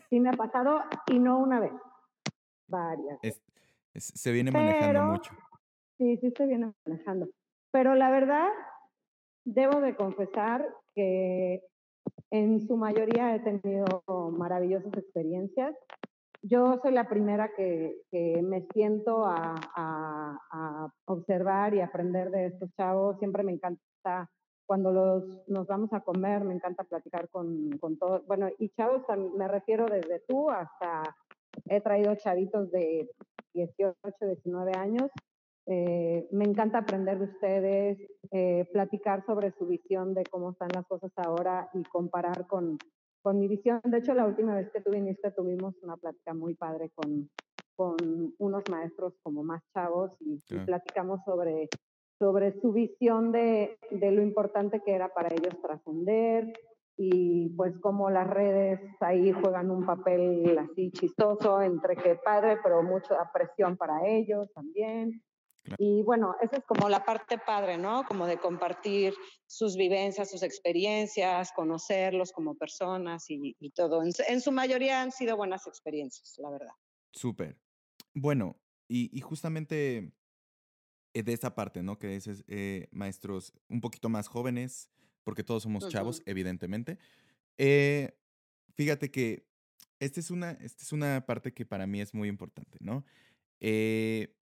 [0.10, 1.74] sí me ha pasado y no una vez,
[2.68, 3.20] varias.
[3.96, 5.34] se viene manejando mucho.
[5.98, 7.30] Sí, sí se viene manejando.
[7.72, 8.50] Pero la verdad,
[9.46, 11.64] debo de confesar que
[12.32, 15.76] en su mayoría he tenido maravillosas experiencias
[16.44, 18.02] yo soy la primera que,
[18.44, 20.40] me siento a,
[21.06, 23.18] observar y aprender de estos chavos.
[23.20, 24.30] Siempre me encanta
[24.66, 28.26] cuando los, nos vamos a comer, me encanta platicar con, todos.
[28.26, 29.04] Bueno, y chavos,
[29.36, 31.16] me refiero desde tú hasta,
[31.66, 33.10] he traído chavitos de
[33.54, 35.12] 18, 19 años.
[35.68, 37.98] Eh, me encanta aprender de ustedes,
[38.32, 42.78] eh, platicar sobre su visión de cómo están las cosas ahora y comparar con,
[43.22, 43.80] con mi visión.
[43.84, 47.30] De hecho, la última vez que tú viniste tuvimos una plática muy padre con,
[47.76, 47.98] con
[48.38, 51.70] unos maestros como más chavos y, platicamos sobre,
[52.20, 56.54] sobre su visión de, de, lo importante que era para ellos trascender
[56.98, 62.84] y pues cómo las redes ahí juegan un papel así chistoso entre que padre, pero
[62.84, 65.24] mucha presión para ellos también.
[65.78, 68.04] Y bueno, esa es como la parte padre, ¿no?
[68.06, 69.14] Como de compartir
[69.46, 74.02] sus vivencias, sus experiencias, conocerlos como personas y, todo.
[74.04, 76.74] En, su mayoría han sido buenas experiencias, la verdad.
[77.12, 77.58] Súper.
[78.14, 80.12] Bueno, y, justamente
[81.14, 82.00] eh, de esa parte, ¿no?
[82.00, 84.90] Que dices, eh, maestros un poquito más jóvenes,
[85.24, 86.98] porque todos somos chavos, evidentemente.
[87.58, 88.18] Eh,
[88.76, 89.46] fíjate que
[90.00, 93.06] esta es, una, esta es una parte que para mí es muy importante, ¿no?
[93.60, 94.36] Eh,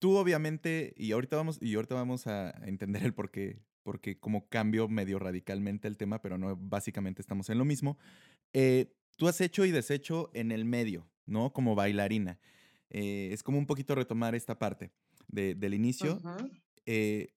[0.00, 4.48] Tú obviamente, y ahorita vamos, y ahorita vamos a entender el por qué, porque como
[4.48, 7.98] cambio medio radicalmente el tema, pero no, básicamente estamos en lo mismo.
[8.54, 11.52] Eh, tú has hecho y deshecho en el medio, ¿no?
[11.52, 12.38] Como bailarina.
[12.88, 14.90] Eh, es como un poquito retomar esta parte
[15.28, 16.18] del inicio.
[16.86, 17.34] Eh,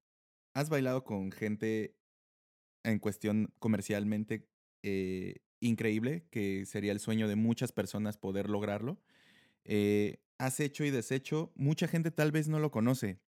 [0.53, 1.97] has bailado con gente
[2.83, 4.47] en cuestión comercialmente
[5.59, 9.01] increíble, que sería el sueño de muchas personas poder lograrlo
[10.45, 13.19] has hecho y deshecho, mucha gente tal vez no lo conoce,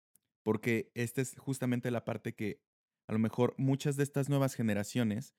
[0.43, 2.61] porque esta es justamente la parte que
[3.07, 5.33] a lo mejor muchas de estas nuevas generaciones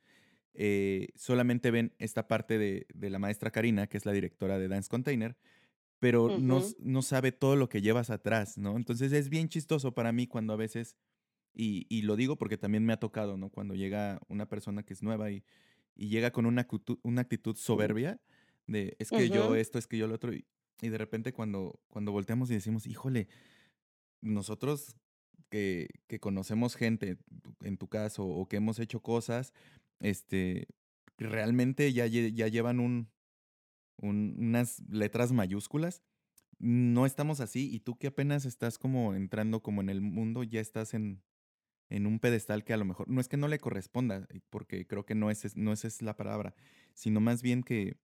[0.54, 4.88] eh, solamente ven esta parte de, la maestra Karina, que es la directora de Dance
[4.88, 5.36] Container,
[5.98, 8.76] pero no, no, sabe todo lo que llevas atrás, ¿no?
[8.76, 10.96] Entonces es bien chistoso para mí cuando a veces,
[11.52, 13.50] y, y lo digo porque también me ha tocado, ¿no?
[13.50, 15.44] Cuando llega una persona que es nueva y,
[15.94, 16.66] y llega con una,
[17.02, 18.20] una actitud soberbia
[18.66, 20.46] de es que yo esto, es que yo lo otro, y
[20.80, 23.28] de repente cuando, cuando volteamos y decimos, híjole,
[24.20, 24.96] nosotros
[25.48, 27.18] que, que conocemos gente,
[27.62, 29.52] en tu caso, o que hemos hecho cosas,
[30.00, 30.68] este,
[31.18, 33.10] realmente ya, ya llevan un,
[33.98, 36.02] unas letras mayúsculas.
[36.58, 40.60] No estamos así y tú que apenas estás como entrando como en el mundo, ya
[40.60, 41.22] estás en,
[41.90, 45.04] en un pedestal que a lo mejor no es que no le corresponda, porque creo
[45.04, 46.54] que no es, no es la palabra,
[46.94, 47.98] sino más bien que,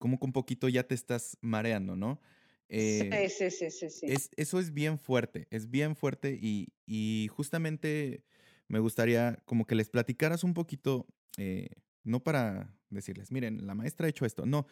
[0.00, 2.20] como que un poquito ya te estás mareando, ¿no?
[2.68, 4.06] Eh, sí, sí, sí, sí.
[4.06, 8.24] Es, eso es bien fuerte, es bien fuerte y, y, justamente
[8.66, 11.68] me gustaría como que les platicaras un poquito, eh,
[12.02, 14.66] no para decirles, miren, la maestra ha hecho esto, no,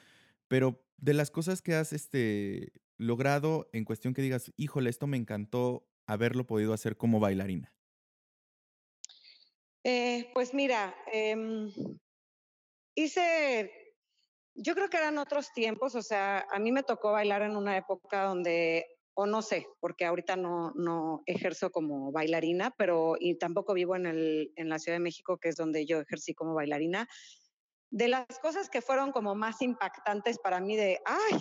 [0.48, 5.18] pero de las cosas que has este, logrado en cuestión que digas, híjole, esto me
[5.18, 7.74] encantó haberlo podido hacer como bailarina.
[9.84, 11.70] Eh, pues mira, em,
[12.94, 13.87] hice
[14.58, 17.76] yo creo que eran otros tiempos, o sea, a mí me tocó bailar en una
[17.76, 18.86] época donde
[19.20, 24.06] o no sé, porque ahorita no, no ejerzo como bailarina, pero y tampoco vivo en,
[24.06, 27.08] el, en la Ciudad de México, que es donde yo ejercí como bailarina.
[27.90, 31.40] De las cosas que fueron como más impactantes para mí de, ay,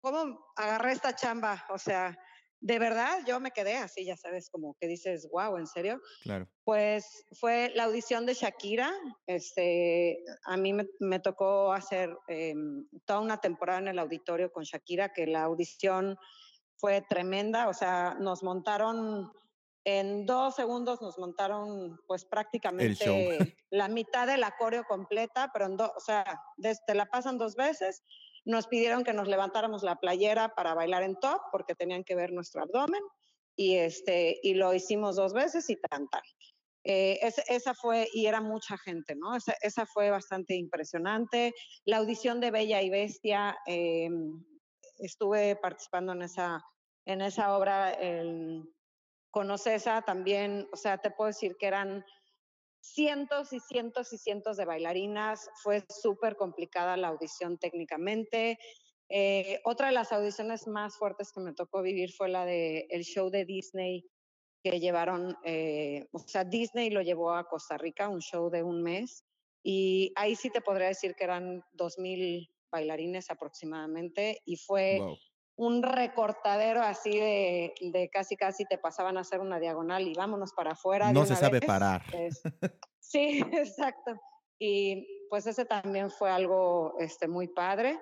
[0.00, 1.64] ¿cómo agarré esta chamba?
[1.70, 2.18] O sea,
[2.64, 6.00] de verdad yo me quedé así, ya sabes, como que dices, wow, ¿en serio?
[6.22, 6.48] Claro.
[6.64, 8.90] Pues fue la audición de Shakira.
[9.26, 12.54] Este, a mí me, me tocó hacer eh,
[13.04, 16.16] toda una temporada en el auditorio con Shakira, que la audición
[16.76, 19.30] fue tremenda, o sea, nos montaron
[19.84, 25.90] en dos segundos nos montaron pues prácticamente la mitad del coreo completa, pero en dos,
[25.94, 26.40] o sea,
[26.86, 28.02] te la pasan dos veces.
[28.44, 32.32] Nos pidieron que nos levantáramos la playera para bailar en top porque tenían que ver
[32.32, 33.02] nuestro abdomen
[33.56, 36.08] y este y lo hicimos dos veces y tan
[36.86, 39.34] eh, esa fue, y era mucha gente, ¿no?
[39.34, 41.54] Esa, esa, fue bastante impresionante.
[41.86, 44.10] La audición de Bella y Bestia, eh,
[44.98, 46.62] estuve participando en esa
[47.06, 48.62] en esa obra el,
[49.30, 52.04] con Ocesa también, o sea, te puedo decir que eran
[52.84, 58.58] cientos y cientos y cientos de bailarinas, fue súper complicada la audición técnicamente.
[59.08, 63.04] Eh, otra de las audiciones más fuertes que me tocó vivir fue la de el
[63.04, 64.04] show de Disney
[64.62, 68.82] que llevaron, eh, o sea, Disney lo llevó a Costa Rica, un show de un
[68.82, 69.24] mes,
[69.62, 75.00] y ahí sí te podría decir que eran 2.000 bailarines aproximadamente, y fue
[75.56, 80.52] un recortadero así de, de, casi casi te pasaban a hacer una diagonal y vámonos
[80.52, 81.12] para afuera.
[81.12, 82.02] No se sabe parar.
[83.00, 84.20] sí, exacto.
[84.58, 88.00] Y pues ese también fue algo este, muy padre.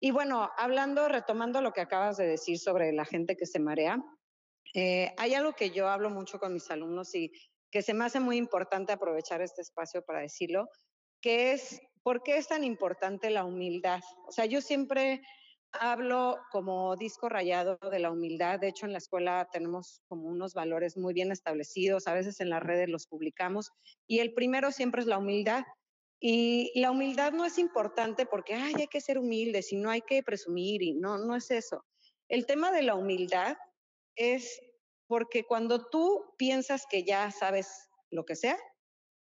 [0.00, 4.02] Y bueno, hablando, retomando lo que acabas de decir sobre la gente que se marea,
[4.74, 7.32] eh, hay algo que yo hablo mucho con mis alumnos y
[7.70, 10.68] que se me hace muy importante aprovechar este espacio para decirlo,
[11.20, 14.00] que es, ¿por qué es tan importante la humildad?
[14.26, 15.22] O sea, yo siempre
[15.72, 18.60] hablo como disco rayado de la humildad.
[18.60, 22.06] De hecho, en la escuela tenemos como unos valores muy bien establecidos.
[22.06, 23.70] A veces en las redes los publicamos.
[24.06, 25.64] Y el primero siempre es la humildad.
[26.20, 30.02] Y la humildad no es importante porque Ay, hay que ser humilde, si no hay
[30.02, 30.82] que presumir.
[30.82, 31.84] Y no, no es eso.
[32.28, 33.56] El tema de la humildad
[34.14, 34.60] es
[35.06, 38.56] porque cuando tú piensas que ya sabes lo que sea,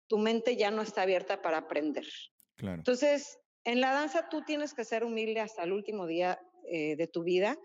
[0.08, 2.06] tu mente ya no está abierta para aprender.
[2.56, 2.76] Claro.
[2.76, 7.06] Entonces, en la danza tú tienes que ser humilde hasta el último día eh, de
[7.06, 7.56] tu vida,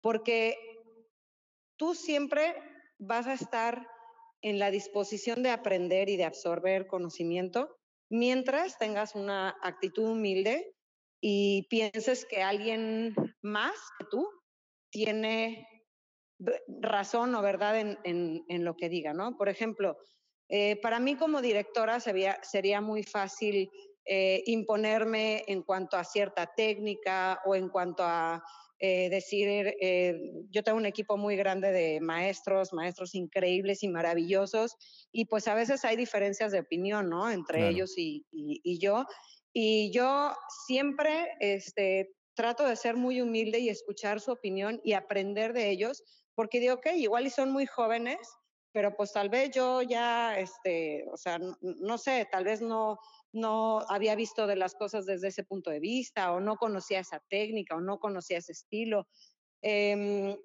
[0.00, 0.56] porque
[1.76, 2.54] tú siempre
[2.98, 3.86] vas a estar
[4.42, 7.76] en la disposición de aprender y de absorber conocimiento
[8.10, 10.74] mientras tengas una actitud humilde
[11.20, 14.28] y pienses que alguien más que tú
[14.90, 15.66] tiene
[16.68, 19.36] razón o verdad en, lo que diga, ¿no?
[19.36, 19.96] Por ejemplo,
[20.48, 23.70] eh, para mí como directora sería, sería muy fácil
[24.06, 28.42] eh, imponerme en cuanto a cierta técnica o en cuanto a
[28.80, 34.76] eh, decir, eh, yo tengo un equipo muy grande de maestros, maestros increíbles y maravillosos,
[35.10, 37.30] y pues a veces hay diferencias de opinión, ¿no?
[37.30, 39.06] Entre ellos y, y, yo.
[39.54, 40.34] Y yo
[40.66, 46.02] siempre este, trato de ser muy humilde y escuchar su opinión y aprender de ellos,
[46.34, 48.18] porque digo, ok, igual y son muy jóvenes,
[48.72, 52.98] pero pues tal vez yo ya, este, o sea, no sé, tal vez no,
[53.34, 57.20] no había visto de las cosas desde ese punto de vista o no conocía esa
[57.28, 59.06] técnica o no conocía ese estilo.
[59.60, 60.36] Em,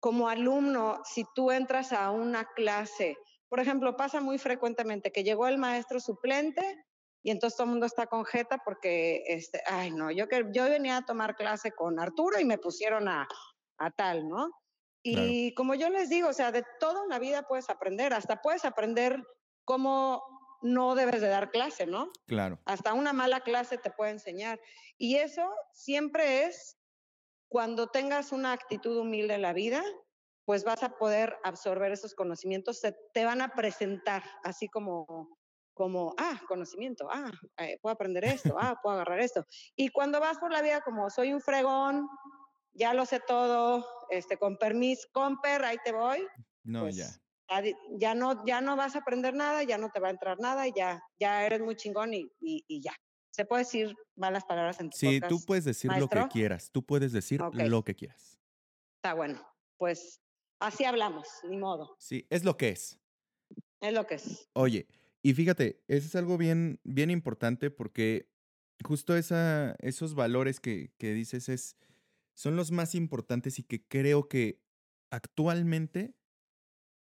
[0.00, 3.16] como alumno, si tú entras a una clase,
[3.48, 6.84] por ejemplo, pasa muy frecuentemente que llegó el maestro suplente
[7.22, 10.64] y entonces todo el mundo está con jeta porque, este, ay, no, yo, que, yo
[10.64, 13.28] venía a tomar clase con Arturo y me pusieron a,
[13.78, 14.50] a tal, ¿no?
[15.02, 18.64] Y como yo les digo, o sea, de toda una vida puedes aprender, hasta puedes
[18.64, 19.22] aprender
[19.64, 20.22] cómo
[20.62, 22.10] no debes de dar clase, ¿no?
[22.26, 22.58] Claro.
[22.64, 24.60] Hasta una mala clase te puede enseñar.
[24.96, 26.78] Y eso siempre es
[27.48, 29.82] cuando tengas una actitud humilde en la vida,
[30.44, 35.36] pues vas a poder absorber esos conocimientos, se te van a presentar así como
[35.74, 39.46] como, ah, conocimiento, ah, eh, puedo aprender esto, ah, puedo agarrar esto.
[39.76, 42.08] Y cuando vas por la vida como soy un fregón,
[42.72, 46.26] ya lo sé todo, este, con permiso, comper, ahí te voy.
[46.64, 47.06] No, pues ya
[47.98, 50.68] ya no, ya no vas a aprender nada, ya no te va a entrar nada
[50.68, 52.94] y ya, ya eres muy chingón y, y, ya.
[53.30, 56.84] Se puede decir malas palabras en tu Sí, tú puedes decir lo que quieras, tú
[56.84, 58.38] puedes decir lo que quieras.
[58.96, 59.40] Está bueno,
[59.76, 60.20] pues
[60.60, 61.96] así hablamos, ni modo.
[61.98, 62.98] Sí, es lo que es.
[63.80, 64.48] Es lo que es.
[64.54, 64.88] Oye,
[65.22, 68.28] y fíjate, eso es algo bien, bien importante porque
[68.84, 71.76] justo esa, esos valores que, que dices es,
[72.34, 74.60] son los más importantes y que creo que
[75.10, 76.17] actualmente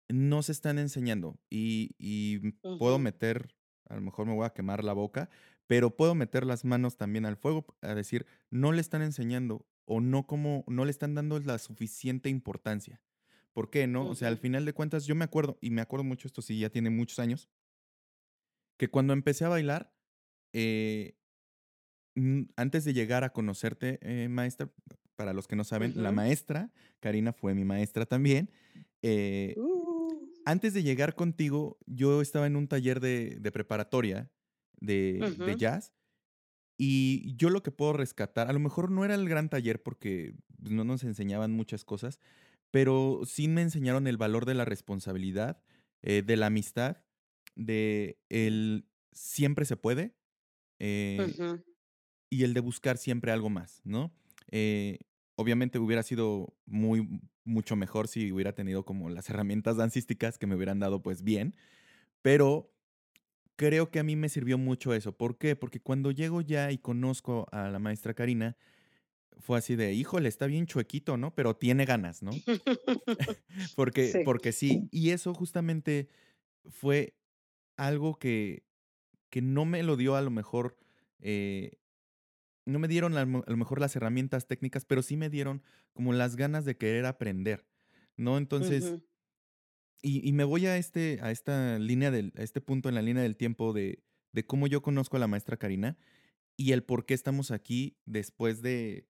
[0.08, 3.54] no se están enseñando y, puedo meter,
[3.88, 5.30] a lo mejor me voy a quemar la boca,
[5.66, 10.00] pero puedo meter las manos también al fuego a decir, no le están enseñando o
[10.00, 13.00] no como, no le están dando la suficiente importancia.
[13.52, 14.08] ¿Por qué no?
[14.08, 16.58] O sea, al final de cuentas, yo me acuerdo, y me acuerdo mucho, esto sí,
[16.58, 17.48] ya tiene muchos años,
[18.76, 19.94] que cuando empecé a bailar,
[20.52, 21.16] eh,
[22.56, 24.70] antes de llegar a conocerte, eh, maestra,
[25.16, 28.50] para los que no saben, la maestra, Karina fue mi maestra también.
[29.02, 29.73] Eh, uh.
[30.44, 34.30] Antes de llegar contigo, yo estaba en un taller de, preparatoria
[34.80, 35.92] de, jazz
[36.76, 40.34] y yo lo que puedo rescatar, a lo mejor no era el gran taller porque
[40.58, 42.20] no nos enseñaban muchas cosas,
[42.70, 45.62] pero sí me enseñaron el valor de la responsabilidad,
[46.02, 46.98] eh, de la amistad,
[47.54, 50.16] de el siempre se puede
[50.80, 51.26] eh,
[52.28, 54.12] y el de buscar siempre algo más, ¿no?
[54.50, 54.98] Eh,
[55.36, 60.56] obviamente hubiera sido muy, mucho mejor si hubiera tenido como las herramientas dancísticas que me
[60.56, 61.54] hubieran dado pues bien,
[62.22, 62.72] pero
[63.56, 65.16] creo que a mí me sirvió mucho eso.
[65.16, 65.56] ¿Por qué?
[65.56, 68.56] Porque cuando llego ya y conozco a la maestra Karina,
[69.38, 71.34] fue así de, híjole, está bien chuequito, ¿no?
[71.34, 72.30] Pero tiene ganas, ¿no?
[73.76, 74.18] porque, sí.
[74.24, 74.88] porque sí.
[74.90, 76.08] Y eso justamente
[76.70, 77.14] fue
[77.76, 78.64] algo que,
[79.30, 80.78] que no me lo dio a lo mejor,
[81.20, 81.78] eh,
[82.66, 86.36] no me dieron a lo mejor las herramientas técnicas, pero sí me dieron como las
[86.36, 87.66] ganas de querer aprender,
[88.16, 88.38] ¿no?
[88.38, 88.94] Entonces,
[90.02, 93.02] y, y, me voy a, este, a esta línea del, a este punto en la
[93.02, 95.96] línea del tiempo de, de cómo yo conozco a la maestra Karina
[96.56, 99.08] y el por qué estamos aquí después de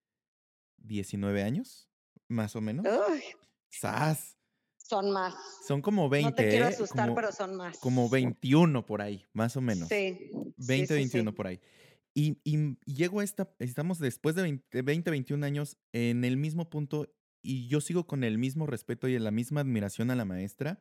[0.78, 1.88] 19 años,
[2.28, 2.86] más o menos.
[2.86, 3.22] Uy.
[3.70, 4.36] ¡Sas!
[4.76, 5.34] Son más.
[5.66, 6.30] Son como 20.
[6.30, 6.68] No te quiero ¿eh?
[6.68, 7.78] asustar, pero son más.
[7.78, 9.88] Como 21 por ahí, más o menos.
[9.88, 10.30] Sí.
[10.58, 11.60] 20, sí, 21 por ahí.
[12.14, 16.70] Y, y, llego a esta, estamos después de 20, 20, 21 años en el mismo
[16.70, 20.80] punto y yo sigo con el mismo respeto y la misma admiración a la maestra.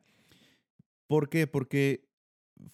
[1.06, 1.46] ¿Por qué?
[1.46, 2.08] Porque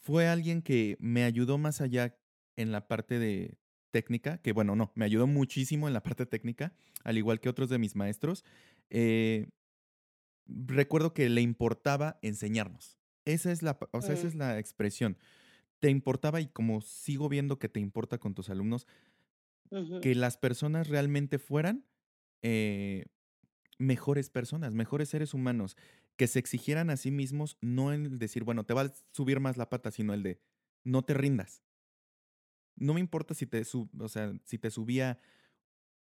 [0.00, 2.16] fue alguien que me ayudó más allá
[2.56, 3.58] en la parte de
[3.90, 7.68] técnica, que bueno, no, me ayudó muchísimo en la parte técnica, al igual que otros
[7.68, 8.44] de mis maestros.
[8.90, 9.48] Eh,
[10.46, 12.98] recuerdo que le importaba enseñarnos.
[13.24, 15.16] Esa es la, o sea, esa es la expresión.
[15.80, 18.86] Te importaba y como sigo viendo que te importa con tus alumnos,
[20.02, 21.84] que las personas realmente fueran
[22.42, 23.06] eh,
[23.78, 25.76] mejores personas, mejores seres humanos,
[26.16, 29.56] que se exigieran a sí mismos, no el decir, bueno, te va a subir más
[29.56, 30.40] la pata, sino el de,
[30.84, 31.62] no te rindas.
[32.76, 33.62] No me importa si te,
[33.98, 35.18] o sea, si te subía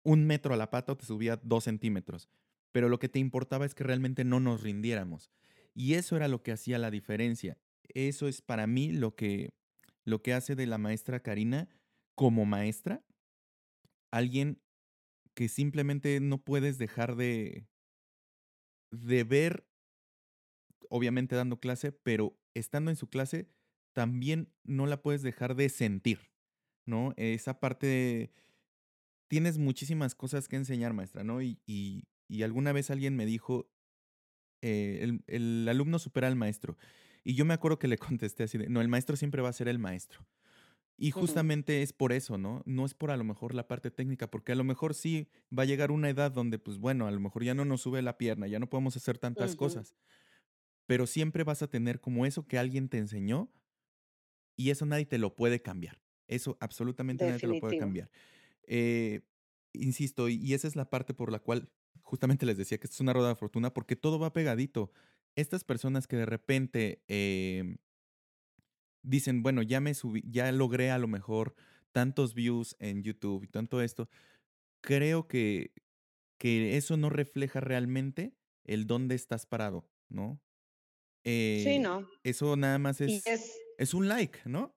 [0.04, 2.30] un metro a la pata o te subía dos centímetros
[2.72, 5.32] pero lo que te importaba es que realmente no nos rindiéramos.
[5.74, 7.58] Y eso era lo que hacía la diferencia.
[7.94, 9.54] Eso es para mí lo que,
[10.10, 11.70] lo que hace de la maestra Karina
[12.16, 13.04] como maestra,
[14.12, 14.62] alguien
[15.36, 17.68] que simplemente no puedes dejar de,
[18.92, 19.66] de ver,
[20.90, 23.48] obviamente dando clase, pero estando en su clase,
[23.94, 26.32] también no la puedes dejar de sentir,
[26.86, 27.14] ¿no?
[27.16, 28.32] Esa parte,
[29.30, 31.42] tienes muchísimas cosas que enseñar, maestra, ¿no?
[31.42, 32.06] Y, y,
[32.44, 33.72] alguna vez alguien me dijo,
[34.62, 36.78] eh, el, el, alumno supera al maestro.
[37.24, 39.54] Y yo me acuerdo que le contesté así de, no, el maestro siempre va a
[39.54, 40.26] ser el maestro.
[41.02, 42.62] Y justamente es por eso, ¿no?
[42.66, 45.64] No es por a lo mejor la parte técnica, porque a lo mejor sí va
[45.64, 48.18] a llegar una edad donde, pues bueno, a lo mejor ya no nos sube la
[48.18, 49.96] pierna, ya no podemos hacer tantas cosas.
[50.88, 53.50] Pero siempre vas a tener como eso que alguien te enseñó
[54.58, 56.02] y eso nadie te lo puede cambiar.
[56.28, 58.12] Eso absolutamente nadie te lo puede cambiar.
[58.68, 59.22] Eh,
[59.72, 63.02] insisto, y esa es la parte por la cual justamente les decía que esto es
[63.02, 64.92] una rueda de fortuna porque todo va pegadito.
[65.36, 67.78] Estas personas que de repente em,
[69.04, 71.56] dicen, bueno, ya me subí, ya logré a lo mejor
[71.92, 74.10] tantos views en YouTube y tanto esto,
[74.82, 75.74] creo que,
[76.38, 80.42] que eso no refleja realmente el dónde estás parado, ¿no?
[81.24, 82.08] sí, eh, no.
[82.24, 83.24] Eso nada más es,
[83.78, 84.76] es un like, ¿no?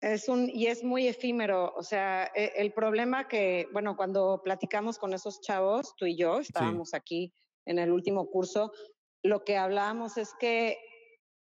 [0.00, 4.96] Es un, y es muy efímero, o sea, e, el problema que, bueno, cuando platicamos
[4.98, 7.32] con esos chavos, tú y yo, estábamos aquí
[7.66, 8.70] en el último curso,
[9.28, 10.78] lo que hablábamos es que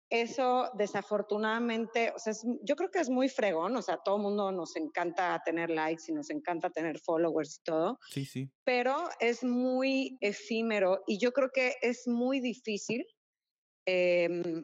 [0.09, 4.51] eso desafortunadamente, o sea, yo creo que es muy fregón, o sea, todo el mundo
[4.51, 7.99] nos encanta tener likes y nos encanta tener followers y todo.
[8.11, 8.51] Sí, sí.
[8.63, 13.05] Pero es muy efímero y yo creo que es muy difícil
[13.85, 14.63] em,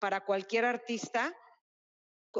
[0.00, 1.32] para cualquier artista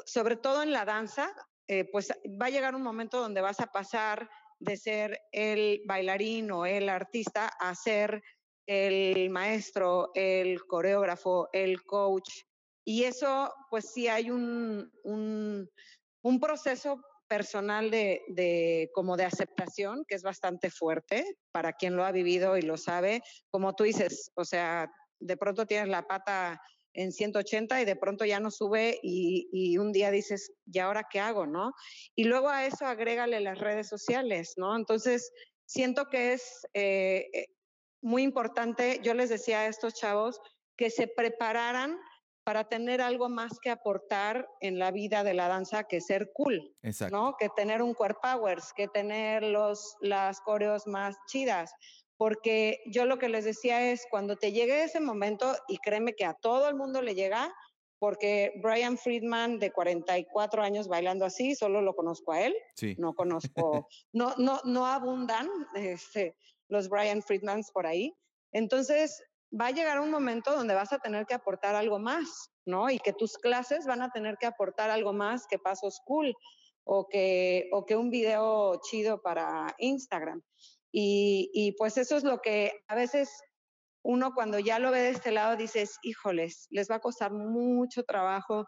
[0.07, 1.31] sobre todo en la danza,
[1.69, 6.51] eh, pues va a llegar un momento donde vas a pasar de ser el bailarín
[6.51, 8.23] o el artista a ser
[8.67, 12.31] el maestro, el coreógrafo, el coach.
[12.85, 20.17] Y eso, pues sí hay un, un, proceso personal de, de, como de aceptación que
[20.17, 23.23] es bastante fuerte para quien lo ha vivido y lo sabe.
[23.51, 24.91] Como tú dices, o sea,
[25.21, 26.61] de pronto tienes la pata
[26.95, 31.21] en 180 y de pronto ya no sube y, un día dices, ¿y ahora qué
[31.21, 31.47] hago?
[31.47, 31.73] ¿No?
[32.15, 34.77] Y luego a eso agrégale las redes sociales, ¿no?
[34.77, 35.33] Entonces,
[35.65, 37.47] siento que es, eh, eh,
[38.03, 40.41] muy importante, yo les decía a estos chavos
[40.77, 41.99] que se prepararan
[42.45, 46.75] para tener algo más que aportar en la vida de la danza que ser cool,
[46.83, 47.17] Exacto.
[47.17, 47.37] ¿no?
[47.39, 51.73] Que tener un core powers, que tener los, las coreos más chidas.
[52.17, 56.25] Porque yo lo que les decía es, cuando te llegue ese momento, y créeme que
[56.25, 57.53] a todo el mundo le llega,
[58.01, 62.97] porque Brian Friedman de 44 años bailando así, solo lo conozco a él, Sí.
[62.99, 66.35] no conozco, no, no, no abundan este,
[66.73, 68.17] los Brian Friedmans por ahí.
[68.53, 69.23] Entonces,
[69.59, 72.91] va a llegar un momento donde vas a tener que aportar algo más, ¿no?
[72.91, 76.35] Y que tus clases van a tener que aportar algo más que pasos cool
[76.85, 80.43] o que, o que un video chido para Instagram.
[80.91, 83.31] Y, y pues eso es lo que a veces
[84.03, 88.03] uno cuando ya lo ve de este lado dices, híjoles, les va a costar mucho
[88.03, 88.67] trabajo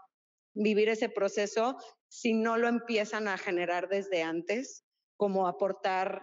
[0.54, 1.76] vivir ese proceso
[2.08, 4.84] si no lo empiezan a generar desde antes,
[5.16, 6.22] como aportar,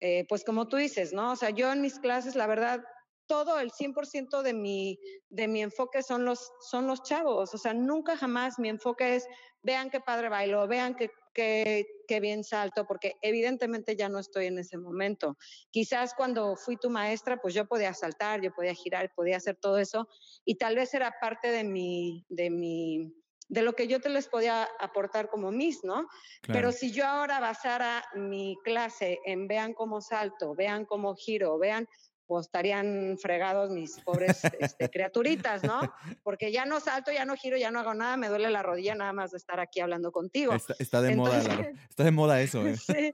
[0.00, 1.32] eh, pues como tú dices, ¿no?
[1.32, 2.84] O sea, yo en mis clases, la verdad,
[3.28, 7.54] todo el 100% de mi, de mi enfoque son los, son los chavos.
[7.54, 9.26] O sea, nunca jamás mi enfoque es,
[9.62, 14.46] vean qué padre bailo, vean qué, qué, qué bien salto, porque evidentemente ya no estoy
[14.46, 15.36] en ese momento.
[15.70, 19.78] Quizás cuando fui tu maestra, pues yo podía saltar, yo podía girar, podía hacer todo
[19.78, 20.08] eso,
[20.44, 23.12] y tal vez era parte de mi, de mi,
[23.48, 26.06] de lo que yo te les podía aportar como mis, ¿no?
[26.42, 26.58] Claro.
[26.58, 31.88] Pero si yo ahora basara mi clase en vean cómo salto, vean cómo giro, vean,
[32.26, 35.80] pues estarían fregados mis pobres este, criaturitas, ¿no?
[36.22, 38.94] Porque ya no salto, ya no giro, ya no hago nada, me duele la rodilla
[38.94, 40.52] nada más de estar aquí hablando contigo.
[40.52, 42.76] Está, está de moda, la- Entonces- está de moda eso, ¿eh?
[42.76, 43.12] Sí,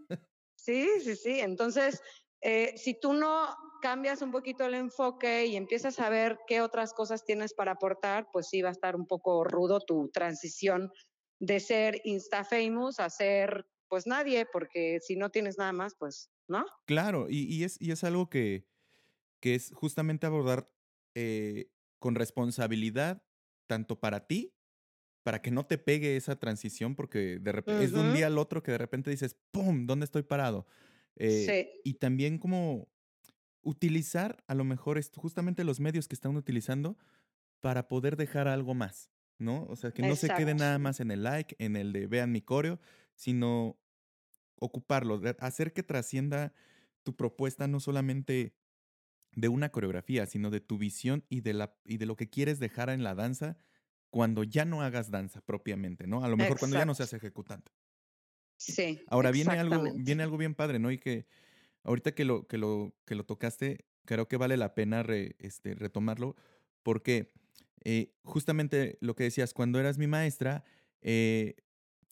[0.57, 1.41] sí, sí, sí.
[1.41, 2.03] Entonces,
[2.45, 6.93] eh, si tú no cambias un poquito el enfoque y empiezas a ver qué otras
[6.93, 10.93] cosas tienes para aportar, pues sí va a estar un poco rudo tu transición
[11.41, 16.31] de ser Insta famous a ser pues nadie, porque si no tienes nada más, pues,
[16.49, 16.65] ¿no?
[16.87, 18.67] Claro, y, y es, y es algo que,
[19.41, 20.71] que es justamente abordar
[21.15, 23.23] eh, con responsabilidad,
[23.67, 24.55] tanto para ti,
[25.23, 28.39] para que no te pegue esa transición, porque de repente es de un día al
[28.39, 29.87] otro que de repente dices, ¡pum!
[29.87, 30.67] ¿Dónde estoy parado?
[31.17, 32.89] Eh, sí, Y también como
[33.62, 36.99] utilizar a lo mejor justamente los medios que están utilizando
[37.61, 39.65] para poder dejar algo más, ¿no?
[39.69, 42.33] O sea, que no se quede nada más en el like, en el de vean
[42.33, 42.81] mi coreo,
[43.15, 43.81] sino
[44.61, 46.53] ocuparlo, hacer que trascienda
[47.03, 48.57] tu propuesta no solamente
[49.33, 52.61] de una coreografía, sino de tu visión y de, la, y de lo que quieres
[52.61, 53.59] dejar en la danza
[54.11, 56.25] cuando ya no hagas danza propiamente, ¿no?
[56.25, 57.73] A lo mejor cuando ya no seas ejecutante.
[58.57, 59.01] Sí.
[59.09, 60.91] Ahora viene algo, viene algo bien padre, ¿no?
[60.91, 61.27] Y que
[61.83, 65.75] ahorita que lo, que lo, que lo tocaste, creo que vale la pena re- este,
[65.75, 66.37] retomarlo,
[66.83, 67.33] porque
[67.85, 70.65] eh, justamente lo que decías, cuando eras mi maestra,
[71.03, 71.57] eh,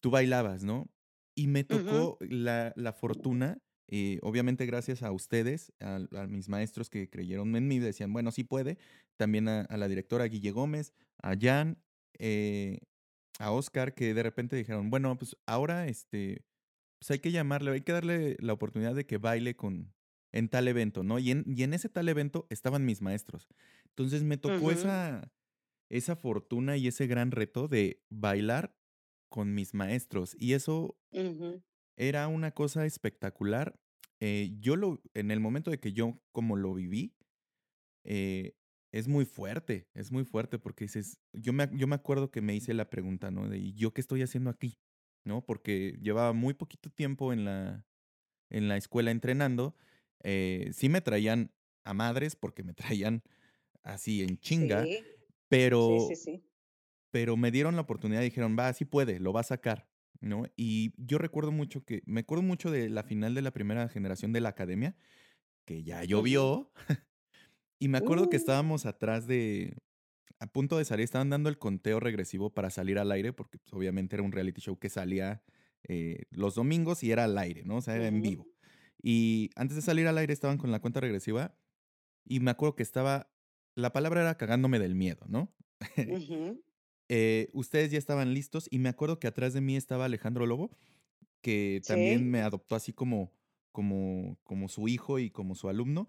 [0.01, 0.91] tú bailabas, ¿no?
[1.35, 6.91] Y me tocó la, la fortuna, eh, obviamente gracias a ustedes, a, a mis maestros
[6.91, 8.77] que creyeron en mí, decían, bueno, sí puede,
[9.17, 11.79] también a, a la directora Guille Gómez, a Jan,
[12.19, 12.81] eh,
[13.43, 16.45] a Oscar, que de repente dijeron, bueno, pues ahora este,
[16.99, 19.93] pues hay que llamarle, hay que darle la oportunidad de que baile con
[20.33, 21.19] en tal evento, ¿no?
[21.19, 23.49] Y en, y en ese tal evento estaban mis maestros.
[23.89, 25.31] Entonces me tocó esa,
[25.91, 28.75] esa fortuna y ese gran reto de bailar
[29.29, 30.35] con mis maestros.
[30.39, 30.97] Y eso
[31.97, 33.79] era una cosa espectacular.
[34.21, 37.15] Eh, yo lo, en el momento de que yo como lo viví,
[38.05, 38.57] eh,
[38.93, 42.55] es muy fuerte, es muy fuerte porque dices, yo me, yo me acuerdo que me
[42.55, 43.49] hice la pregunta, ¿no?
[43.49, 44.79] De, ¿y yo qué estoy haciendo aquí?
[45.25, 45.45] ¿No?
[45.45, 47.87] Porque llevaba muy poquito tiempo en la,
[48.51, 49.77] en la escuela entrenando.
[50.23, 51.53] eh, sí me traían
[51.85, 53.23] a madres porque me traían
[53.83, 54.99] así en chinga, Sí,
[55.49, 56.45] pero, sí, sí.
[57.11, 59.89] pero me dieron la oportunidad y dijeron, va, sí puede, lo va a sacar,
[60.21, 60.45] ¿no?
[60.57, 64.33] Y yo recuerdo mucho que, me acuerdo mucho de la final de la primera generación
[64.33, 64.97] de la academia,
[65.67, 66.71] que ya llovió,
[67.83, 68.39] y me acuerdo que Uh.
[68.39, 69.77] estábamos atrás de,
[70.39, 73.73] a punto de salir, estaban dando el conteo regresivo para salir al aire, porque pues,
[73.73, 75.43] obviamente era un reality show que salía
[75.89, 77.79] eh, los domingos y era al aire, ¿no?
[77.79, 78.47] O sea, era en vivo.
[79.03, 81.59] Y antes de salir al aire estaban con la cuenta regresiva
[82.25, 83.35] y me acuerdo que estaba,
[83.75, 85.53] la palabra era cagándome del miedo, ¿no?
[87.15, 90.71] Eh, ustedes ya estaban listos y me acuerdo que atrás de mí estaba Alejandro Lobo,
[91.43, 93.35] que también me adoptó así como,
[93.73, 96.09] como, como su hijo y como su alumno.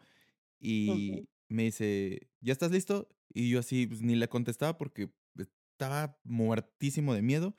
[0.60, 1.28] Y.
[1.50, 3.10] me dice, ¿ya estás listo?
[3.34, 7.56] Y yo así pues, ni le contestaba porque estaba muertísimo de miedo.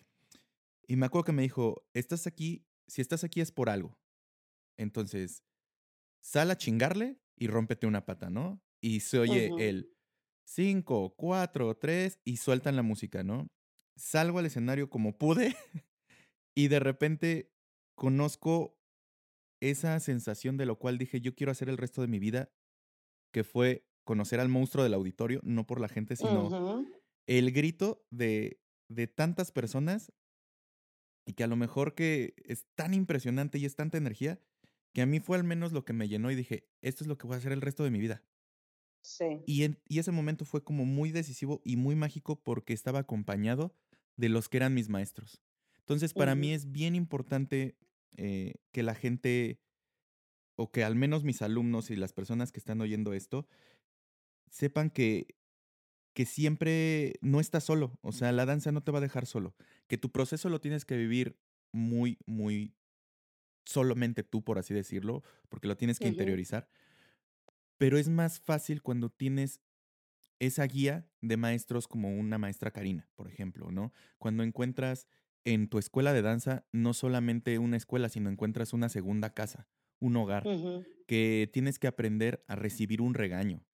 [0.87, 3.99] Y me acuerdo que me dijo, estás aquí, si estás aquí es por algo.
[4.79, 5.45] Entonces,
[6.23, 8.63] sal a chingarle y rómpete una pata, ¿no?
[8.81, 9.69] Y se oye Ujú.
[9.69, 9.93] el
[10.47, 13.49] 5, 4, 3 y sueltan la música, ¿no?
[13.97, 15.57] Salgo al escenario como pude
[16.55, 17.53] y de repente
[17.97, 18.79] conozco
[19.63, 22.51] esa sensación de lo cual dije, yo quiero hacer el resto de mi vida
[23.35, 26.57] que fue conocer al monstruo del auditorio, no por la gente, sino
[27.27, 30.13] el grito de, de tantas personas
[31.27, 34.41] y que a lo mejor que es tan impresionante y es tanta energía
[34.93, 37.19] que a mí fue al menos lo que me llenó y dije, esto es lo
[37.19, 38.25] que voy a hacer el resto de mi vida.
[39.03, 39.45] Sí.
[39.47, 43.77] Y, en- y ese momento fue como muy decisivo y muy mágico porque estaba acompañado
[44.17, 45.43] de los que eran mis maestros.
[45.81, 47.77] Entonces, para mí es bien importante
[48.17, 49.61] eh, que la gente,
[50.57, 53.47] o que al menos mis alumnos y las personas que están oyendo esto,
[54.51, 55.37] sepan que,
[56.13, 57.99] que siempre no estás solo.
[58.03, 59.55] O sea, la danza no te va a dejar solo.
[59.89, 61.39] Que tu proceso lo tienes que vivir
[61.73, 62.75] muy, muy
[63.65, 66.69] solamente tú, por así decirlo, porque lo tienes que interiorizar.
[67.79, 69.61] Pero es más fácil cuando tienes
[70.39, 73.93] esa guía de maestros como una maestra Karina, por ejemplo, ¿no?
[74.19, 75.09] Cuando encuentras
[75.45, 79.69] en tu escuela de danza no solamente una escuela, sino encuentras una segunda casa,
[80.05, 80.45] un hogar,
[81.07, 83.65] que tienes que aprender a recibir un regaño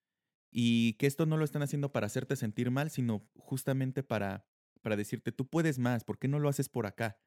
[0.52, 4.46] y que esto no lo están haciendo para hacerte sentir mal, sino justamente para,
[4.80, 7.18] para decirte, tú puedes más, ¿por qué no lo haces por acá?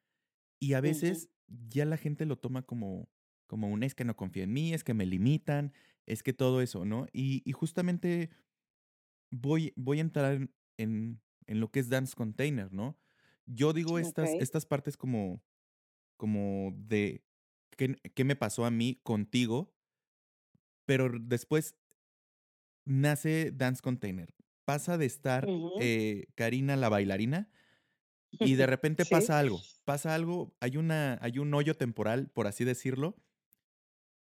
[0.58, 3.10] Y a veces ya la gente lo toma como,
[3.46, 5.72] como un es que no confía en mí, es que me limitan,
[6.06, 7.06] es que todo eso, ¿no?
[7.12, 8.30] Y, y justamente
[9.30, 10.48] voy, voy a entrar
[10.78, 12.98] en, en, lo que es Dance Container, ¿no?
[13.46, 15.42] Yo digo estas, estas partes como,
[16.16, 17.22] como de
[17.76, 19.74] qué, qué me pasó a mí contigo,
[20.86, 21.76] pero después
[22.84, 24.34] nace Dance Container.
[24.64, 27.50] Pasa de estar eh, Karina la bailarina
[28.42, 29.06] y de repente Sí.
[29.06, 33.22] pasa algo, pasa algo, hay, una, hay un hoyo temporal, por así decirlo,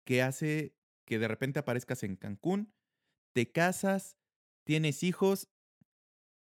[0.05, 0.77] que hace
[1.07, 2.75] que de repente aparezcas en Cancún,
[3.33, 4.19] te casas,
[4.65, 5.51] tienes hijos,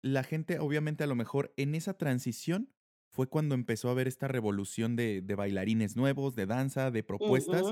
[0.02, 2.74] la gente obviamente a lo mejor en esa transición
[3.18, 7.66] fue cuando empezó a haber esta revolución de, de bailarines nuevos, de danza, de propuestas.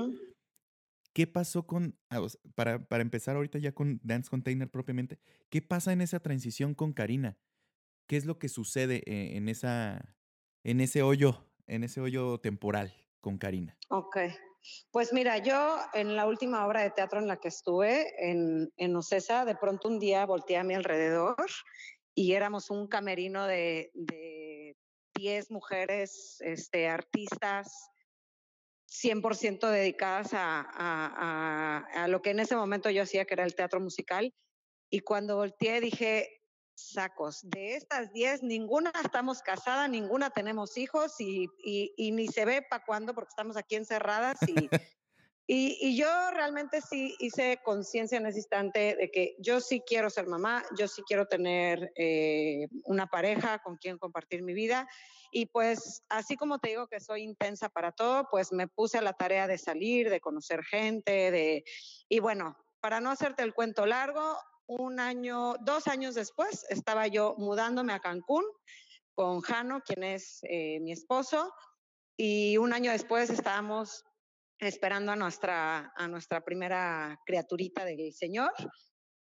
[1.12, 2.26] ¿Qué pasó con, ah,
[2.56, 6.92] para, para empezar ahorita ya con Dance Container propiamente, qué pasa en esa transición con
[6.92, 7.38] Karina?
[8.08, 10.16] ¿Qué es lo que sucede eh, en, esa,
[10.64, 13.78] en ese hoyo, en ese hoyo temporal con Karina?
[13.88, 14.16] Ok.
[14.90, 18.96] Pues mira, yo en la última obra de teatro en la que estuve, en, en
[18.96, 21.36] Ocesa, de pronto un día volteé a mi alrededor
[22.16, 24.35] y éramos un camerino de, de
[25.16, 27.90] 10 mujeres este, artistas
[28.88, 34.32] 100% dedicadas a, lo que en ese momento yo hacía, que era el teatro musical.
[34.90, 36.42] Y cuando volteé dije,
[36.74, 41.48] sacos, de estas 10, ninguna estamos casadas, ninguna tenemos hijos y,
[42.12, 44.38] ni se ve para cuándo porque estamos aquí encerradas
[45.48, 50.26] y, yo realmente sí hice conciencia en ese instante de que yo sí quiero ser
[50.26, 54.88] mamá, yo sí quiero tener eh, una pareja con quien compartir mi vida.
[55.30, 59.02] Y pues así como te digo que soy intensa para todo, pues me puse a
[59.02, 61.64] la tarea de salir, de conocer gente, de...
[62.08, 64.36] Y bueno, para no hacerte el cuento largo,
[64.66, 68.44] un año, dos años después, estaba yo mudándome a Cancún
[69.14, 71.52] con Jano, quien es eh, mi esposo,
[72.16, 74.04] y un año después estábamos
[74.58, 78.52] esperando a nuestra, a nuestra primera criaturita del Señor.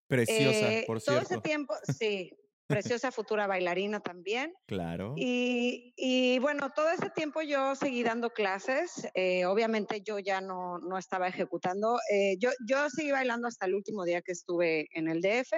[0.08, 1.34] Preciosa, eh, por todo cierto.
[1.34, 2.32] ese tiempo, sí,
[2.68, 4.54] preciosa futura bailarina también.
[4.68, 5.14] Claro.
[5.18, 9.08] Y, y, bueno, todo ese tiempo yo seguí dando clases.
[9.14, 11.98] Eh, obviamente yo ya no, no estaba ejecutando.
[12.12, 15.54] Eh, yo, yo seguí bailando hasta el último día que estuve en el DF.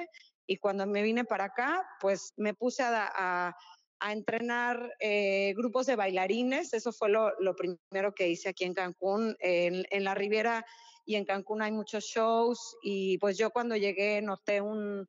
[0.47, 3.55] Y cuando me vine para acá, pues me puse a, a,
[3.99, 6.73] a entrenar eh, grupos de bailarines.
[6.73, 9.35] Eso fue lo, primero que hice aquí en Cancún.
[9.39, 10.65] En, en la Riviera
[11.05, 12.77] y en Cancún hay muchos shows.
[12.81, 15.07] Y pues yo cuando llegué noté un,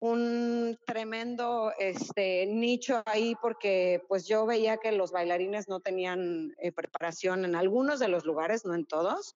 [0.00, 6.70] un tremendo este, nicho ahí porque pues yo veía que los bailarines no tenían eh,
[6.72, 9.34] preparación en algunos de los lugares, no en todos,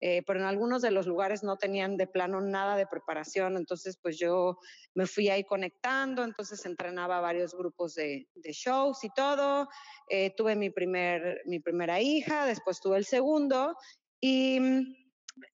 [0.00, 3.98] eh, pero en algunos de los lugares no tenían de plano nada de preparación, entonces
[4.00, 4.58] pues yo
[4.94, 9.68] me fui ahí conectando, entonces entrenaba varios grupos de, de shows y todo,
[10.08, 13.76] eh, tuve mi, primer, mi primera hija, después tuve el segundo
[14.20, 14.56] y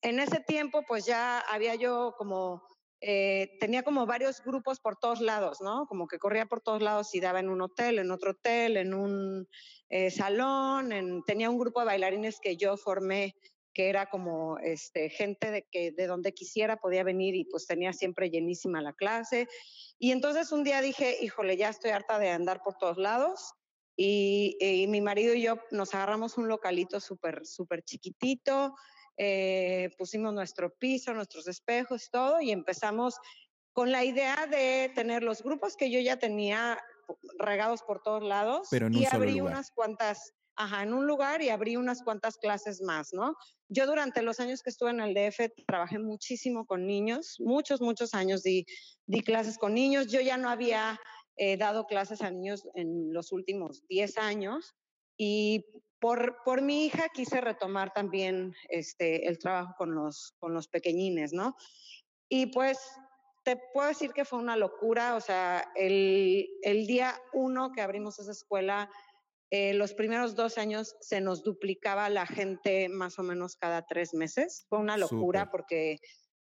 [0.02, 2.62] en ese tiempo pues ya había yo como
[3.00, 5.86] eh, tenía como varios grupos por todos lados, ¿no?
[5.86, 8.94] Como que corría por todos lados y daba en un hotel, en otro hotel, en
[8.94, 9.46] un
[9.90, 13.34] eh, salón, en, tenía un grupo de bailarines que yo formé
[13.76, 17.92] que era como este, gente de, que, de donde quisiera podía venir y pues tenía
[17.92, 19.48] siempre llenísima la clase.
[19.98, 23.52] Y entonces un día dije, híjole, ya estoy harta de andar por todos lados.
[23.94, 28.74] Y, y mi marido y yo nos agarramos un localito súper, súper chiquitito,
[29.18, 33.16] eh, pusimos nuestro piso, nuestros espejos todo, y empezamos
[33.74, 36.78] con la idea de tener los grupos que yo ya tenía
[37.38, 39.52] regados por todos lados Pero y abrí lugar.
[39.52, 43.36] unas cuantas ajá, en un lugar y abrí unas cuantas clases más, ¿no?
[43.68, 48.14] Yo durante los años que estuve en el DF trabajé muchísimo con niños, muchos, muchos
[48.14, 48.64] años di,
[49.06, 50.06] di clases con niños.
[50.06, 50.98] Yo ya no había
[51.36, 54.74] eh, dado clases a niños en los últimos 10 años
[55.18, 55.64] y
[55.98, 61.32] por, por mi hija quise retomar también este, el trabajo con los, con los pequeñines,
[61.32, 61.56] ¿no?
[62.28, 62.78] Y pues
[63.44, 68.18] te puedo decir que fue una locura, o sea, el, el día uno que abrimos
[68.18, 68.90] esa escuela,
[69.50, 74.12] eh, los primeros dos años se nos duplicaba la gente más o menos cada tres
[74.12, 74.66] meses.
[74.68, 75.50] Fue una locura Súper.
[75.50, 75.98] porque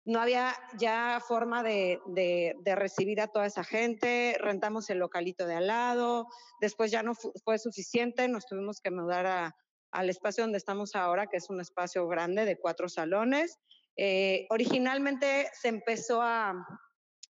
[0.05, 5.47] no había ya forma de, de, de, recibir a toda esa gente, rentamos el localito
[5.47, 6.27] de al lado,
[6.61, 9.57] después ya no fue suficiente, nos tuvimos que mudar a,
[9.93, 13.59] al espacio donde estamos ahora, que es un espacio grande de cuatro salones.
[13.97, 16.55] Eh, originalmente se empezó a,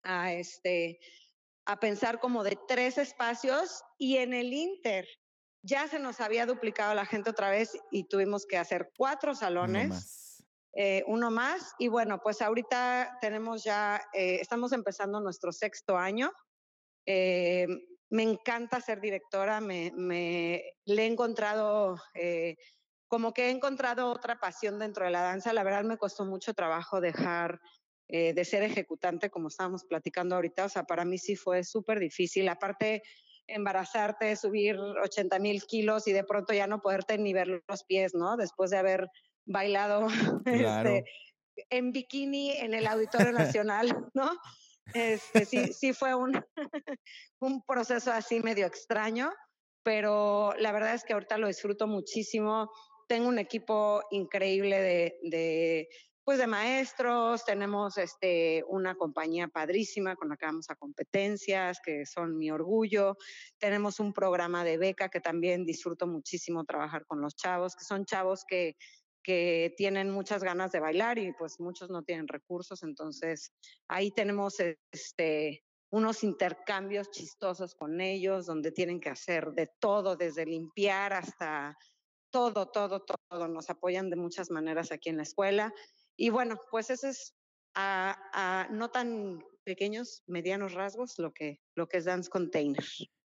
[0.02, 0.98] a, este,
[1.66, 5.06] a pensar como de tres espacios y en el Inter
[5.62, 9.86] ya se nos había duplicado la gente otra vez y tuvimos que hacer cuatro salones.
[9.86, 10.26] Uno más
[10.78, 11.74] eh, uno más.
[11.78, 16.30] Y bueno, pues ahorita tenemos ya, eh, estamos empezando nuestro sexto año.
[17.06, 17.66] Eh,
[18.10, 21.96] me encanta ser directora, me, me le he encontrado,
[23.08, 25.52] como que he encontrado otra pasión dentro de la danza.
[25.52, 27.60] La verdad me costó mucho trabajo dejar
[28.08, 30.66] de ser ejecutante, como estábamos platicando ahorita.
[30.66, 32.48] O sea, para mí sí fue súper difícil.
[32.48, 33.02] Aparte,
[33.48, 38.14] embarazarte, subir 80 mil kilos y de pronto ya no poderte ni ver los pies,
[38.14, 38.36] ¿no?
[38.36, 39.08] Después de haber
[39.44, 40.06] bailado
[40.44, 40.96] claro.
[40.96, 41.04] este,
[41.70, 44.30] en bikini en el Auditorio Nacional, ¿no?
[44.94, 46.32] Este, sí, sí fue un,
[47.40, 49.32] un proceso así medio extraño,
[49.82, 52.70] pero la verdad es que ahorita lo disfruto muchísimo.
[53.08, 55.88] Tengo un equipo increíble de, de
[56.26, 62.04] pues de maestros, tenemos este, una compañía padrísima con la que vamos a competencias, que
[62.04, 63.16] son mi orgullo,
[63.58, 68.04] tenemos un programa de beca que también disfruto muchísimo trabajar con los chavos, que son
[68.04, 68.74] chavos que
[69.22, 73.52] que tienen muchas ganas de bailar y pues muchos no tienen recursos, entonces
[73.88, 74.54] ahí tenemos
[74.92, 81.76] este, unos intercambios chistosos con ellos, donde tienen que hacer de todo, desde limpiar hasta
[82.30, 83.48] todo, todo, todo.
[83.48, 85.72] Nos apoyan de muchas maneras aquí en la escuela.
[86.16, 87.34] Y bueno, pues ese es
[87.74, 92.84] a, no tan pequeños, medianos rasgos lo que, lo que es Dance Container.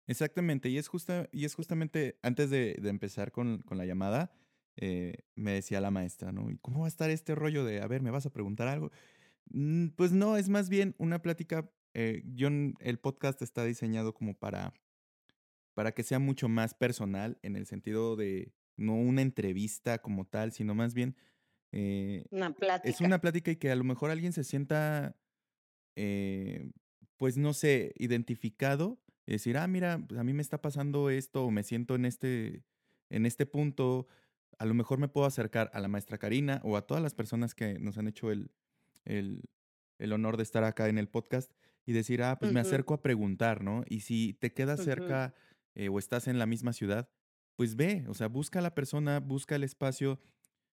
[0.06, 4.32] Exactamente, y es, justa, y es justamente antes de, de empezar con, con la llamada,
[4.80, 6.50] eh, me decía la maestra, ¿no?
[6.50, 8.92] ¿Y cómo va a estar este rollo de, a ver, ¿me vas a preguntar algo?
[9.50, 11.68] Mm, pues no, es más bien una plática.
[11.94, 14.72] Eh, yo, el podcast está diseñado como para,
[15.74, 20.52] para que sea mucho más personal, en el sentido de no una entrevista como tal,
[20.52, 21.16] sino más bien.
[21.72, 22.88] Eh, una plática.
[22.88, 25.16] Es una plática y que a lo mejor alguien se sienta,
[25.96, 26.70] eh,
[27.16, 28.98] pues no sé, identificado.
[29.26, 32.06] Y decir, ah, mira, pues a mí me está pasando esto, o me siento en
[32.06, 32.64] este,
[33.10, 34.06] en este punto
[34.58, 37.54] a lo mejor me puedo acercar a la maestra Karina o a todas las personas
[37.54, 38.50] que nos han hecho el,
[39.04, 39.42] el,
[39.98, 41.52] el honor de estar acá en el podcast
[41.86, 42.54] y decir, ah, pues uh -huh.
[42.54, 43.84] me acerco a preguntar, ¿no?
[43.88, 44.86] Y si te quedas uh -huh.
[44.86, 45.34] cerca
[45.74, 47.08] eh, o estás en la misma ciudad,
[47.56, 50.20] pues ve, o sea, busca a la persona, busca el espacio.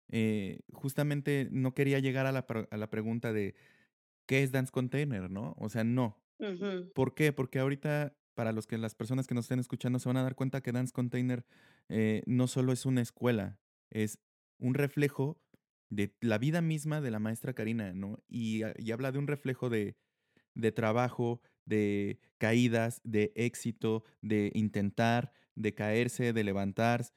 [0.10, 3.56] Eh, justamente no quería llegar a la, a la pregunta de
[4.28, 5.56] qué es Dance Container, ¿no?
[5.58, 6.24] O sea, no.
[6.40, 6.94] Uh -huh.
[6.94, 7.34] ¿Por qué?
[7.34, 10.36] Porque ahorita para los que las personas que nos estén escuchando se van a dar
[10.36, 11.46] cuenta que Dance Container
[11.90, 14.20] eh, no solo es una escuela, es
[14.60, 15.42] un reflejo
[15.90, 18.24] de la vida misma de la maestra Karina, ¿no?
[18.28, 19.96] Y, y habla de un reflejo de,
[20.56, 27.14] de, trabajo, de caídas, de éxito, de intentar, de caerse, de levantarse.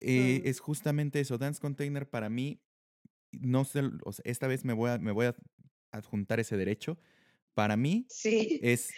[0.00, 0.48] Eh, mm.
[0.48, 1.38] Es justamente eso.
[1.38, 2.60] Dance Container para mí,
[3.32, 5.36] no sé, o sea, esta vez me voy, a, me voy a
[5.90, 6.98] adjuntar ese derecho.
[7.54, 8.60] Para mí sí.
[8.62, 8.90] es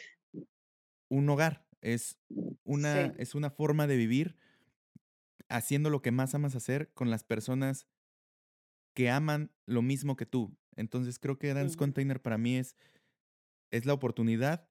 [1.08, 2.18] un hogar, es
[2.64, 3.12] una, sí.
[3.18, 4.36] es una forma de vivir
[5.48, 7.86] haciendo lo que más amas hacer con las personas
[8.94, 10.56] que aman lo mismo que tú.
[10.76, 11.76] Entonces creo que Dance.
[11.76, 12.76] Container para mí es,
[13.70, 14.68] es la oportunidad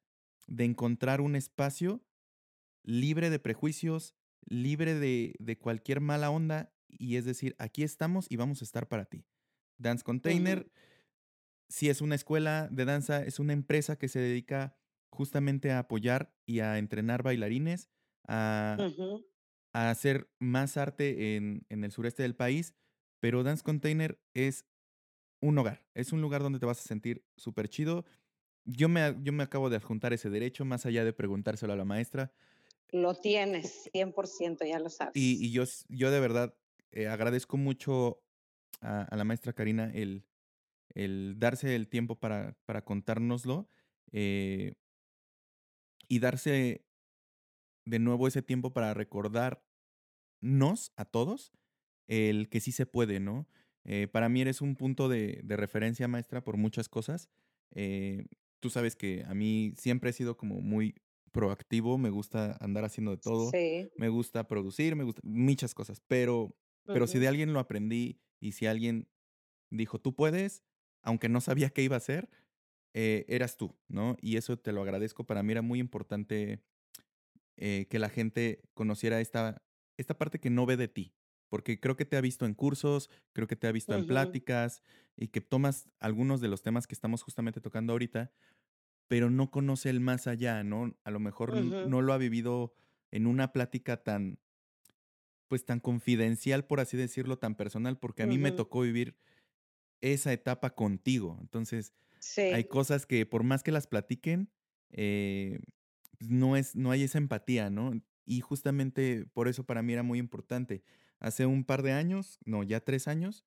[0.47, 2.03] de encontrar un espacio
[2.83, 4.15] libre de prejuicios,
[4.47, 8.87] libre de, de, cualquier mala onda, y es decir, aquí estamos y vamos a estar
[8.87, 9.25] para ti.
[9.77, 10.71] Dance Container, uh -huh.
[11.69, 14.77] si es una escuela de danza, es una empresa que se dedica
[15.11, 17.89] justamente a apoyar y a entrenar bailarines,
[18.27, 19.25] a, uh -huh
[19.77, 22.73] a hacer más arte en, en, el sureste del país,
[23.19, 24.65] pero Dance Container es
[25.39, 28.03] un hogar, es un lugar donde te vas a sentir súper chido.
[28.65, 31.85] Yo me, yo me acabo de adjuntar ese derecho, más allá de preguntárselo a la
[31.85, 32.33] maestra.
[32.91, 35.15] Lo tienes, 100%, ya lo sabes.
[35.15, 36.53] Y, y yo, yo de verdad
[36.91, 38.23] eh, agradezco mucho
[38.81, 40.25] a, la maestra Karina el,
[40.93, 43.69] el darse el tiempo para, para contárnoslo
[44.11, 44.75] eh,
[46.07, 46.85] y darse
[47.85, 49.63] de nuevo ese tiempo para recordar
[50.41, 51.51] nos a todos
[52.07, 53.47] el que sí se puede, ¿no?
[53.83, 57.29] Eh, para mí eres un punto de, de referencia, maestra, por muchas cosas.
[58.59, 60.95] Tú sabes que a mí siempre he sido como muy
[61.31, 63.89] proactivo, me gusta andar haciendo de todo, Sí.
[63.97, 66.57] me gusta producir, me gusta muchas cosas, pero,
[66.91, 69.09] pero si de alguien lo aprendí y si alguien
[69.71, 70.63] dijo, tú puedes,
[71.03, 72.29] aunque no sabía qué iba a hacer,
[72.93, 74.17] eh, eras tú, ¿no?
[74.21, 75.25] Y eso te lo agradezco.
[75.25, 76.63] Para mí era muy importante
[77.57, 79.63] eh, que la gente conociera esta,
[79.97, 81.15] esta parte que no ve de ti,
[81.49, 84.05] porque creo que te ha visto en cursos, creo que te ha visto en ujú,
[84.05, 84.83] pláticas
[85.15, 88.31] y que tomas algunos de los temas que estamos justamente tocando ahorita,
[89.07, 90.97] pero no conoce el más allá, ¿no?
[91.03, 92.73] A lo mejor no lo ha vivido
[93.11, 94.39] en una plática tan,
[95.47, 99.17] pues tan confidencial, por así decirlo, tan personal, porque a mí me tocó vivir
[100.01, 101.37] esa etapa contigo.
[101.41, 101.93] Entonces,
[102.49, 104.51] hay cosas que por más que las platiquen,
[104.91, 105.59] eh,
[106.19, 107.93] pues, no es no hay esa empatía, ¿no?
[108.25, 110.83] Y justamente por eso para mí era muy importante.
[111.19, 113.45] Hace un par de años, no, ya 3 años,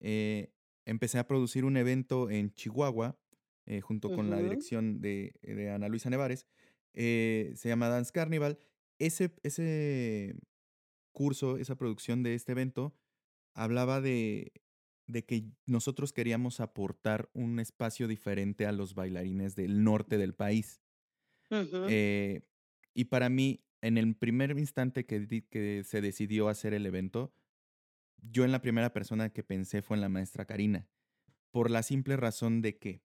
[0.00, 0.54] eh,
[0.86, 3.18] empecé a producir un evento en Chihuahua,
[3.66, 6.46] eh, junto con la dirección de de Ana Luisa Nevares,
[6.94, 8.58] eh, se llama Dance Carnival.
[8.98, 10.36] Ese ese
[11.12, 12.94] curso, esa producción de este evento,
[13.54, 14.52] hablaba de
[15.06, 20.80] de que nosotros queríamos aportar un espacio diferente a los bailarines del norte del país.
[21.50, 22.42] Eh,
[22.94, 27.34] y para mí, en el primer instante que que se decidió hacer el evento,
[28.22, 30.88] yo en la primera persona que pensé fue en la maestra Karina,
[31.50, 33.02] por la simple razón de que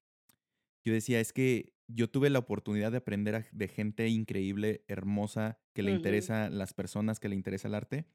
[0.87, 5.83] yo decía: "Es que yo tuve la oportunidad de aprender de gente increíble, hermosa, que
[5.83, 8.07] le ujú, interesa las personas, que le interesa el arte,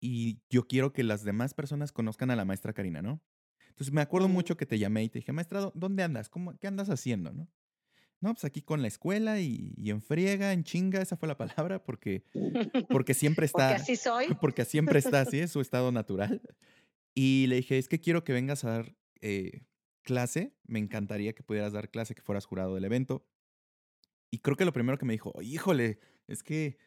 [0.00, 3.22] y yo quiero que las demás personas conozcan a la maestra Karina", ¿no?
[3.68, 6.28] Entonces, me acuerdo mucho que te llamé y te dije: "Maestra, ¿dó dónde andas?
[6.28, 7.48] ¿Cómo qué andas haciendo?", ¿no?
[8.20, 11.38] No, pues aquí con la escuela y y en friega, en chinga, esa fue la
[11.38, 12.24] palabra, porque
[12.90, 14.28] porque siempre Porque está así soy.
[14.40, 16.42] porque siempre está así, es su estado natural.
[17.14, 19.62] Y le dije: "Es que quiero que vengas a dar, eh,
[20.02, 23.26] clase, me encantaría que pudieras dar clase, que fueras jurado del evento".
[24.30, 26.78] Y creo que lo primero que me dijo: "Híjole, es que,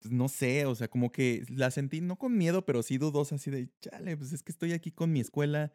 [0.00, 3.36] pues, no sé", o sea, como que la sentí no con miedo, pero sí dudosa,
[3.36, 5.74] así de: "Chale, pues es que estoy aquí con mi escuela",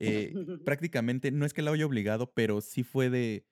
[0.00, 3.46] eh, prácticamente, no es que la haya obligado, pero sí fue de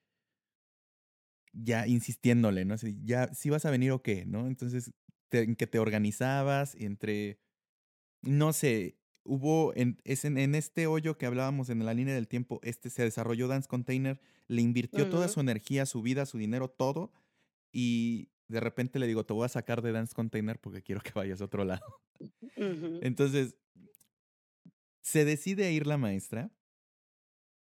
[1.53, 2.74] Ya insistiéndole, ¿no?
[2.74, 4.24] Así, ya, ¿sí vas a venir o qué?
[4.26, 4.47] ¿No?
[4.49, 4.93] Entonces,
[5.28, 7.39] te en que te organizabas entre,
[8.22, 12.29] no sé, hubo en es en en este hoyo que hablábamos en la línea del
[12.29, 16.68] tiempo, este, se desarrolló Dance Container, le invirtió toda su energía, su vida, su dinero,
[16.70, 17.12] todo,
[17.72, 21.12] y de repente le digo: "Te voy a sacar de Dance Container porque quiero que
[21.14, 22.03] vayas a otro lado".
[23.01, 23.57] Entonces,
[25.03, 26.51] se decide a ir la maestra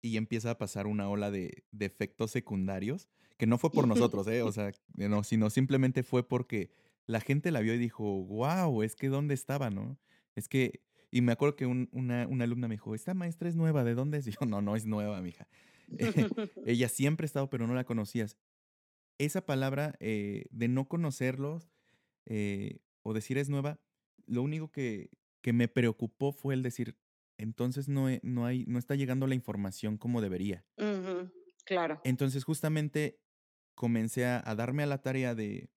[0.02, 4.26] y empieza a pasar una ola de de efectos secundarios, que no fue por nosotros,
[4.28, 4.42] ¿eh?
[4.42, 6.70] O sea, eh, no, sino simplemente fue porque
[7.06, 9.98] la gente la vio y dijo: "Guau, es que ¿dónde estaba?", ¿no?
[10.36, 10.82] Es que
[11.18, 13.94] y me acuerdo que un una una alumna me dijo: "Esta maestra es nueva, ¿de
[13.94, 14.26] dónde es?".
[14.26, 15.48] Y yo: "No, no es nueva, mija.
[16.64, 18.38] Ella siempre ha estado, pero no la conocías".
[19.18, 21.70] Esa palabra, eh, de no conocerlos,
[22.26, 23.80] eh, o decir es nueva,
[24.26, 25.10] lo único que
[25.42, 26.98] que me preocupó fue el decir:
[27.38, 30.66] "Entonces no, no hay no está llegando la información como debería".
[30.78, 31.30] ujú,
[31.66, 32.00] Claro.
[32.04, 33.20] Entonces, justamente
[33.74, 35.70] comencé a a darme a la tarea de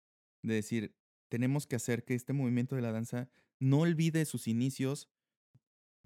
[0.42, 0.96] de decir:
[1.28, 3.30] "Tenemos que hacer que este movimiento de la danza
[3.60, 5.10] no olvide sus inicios,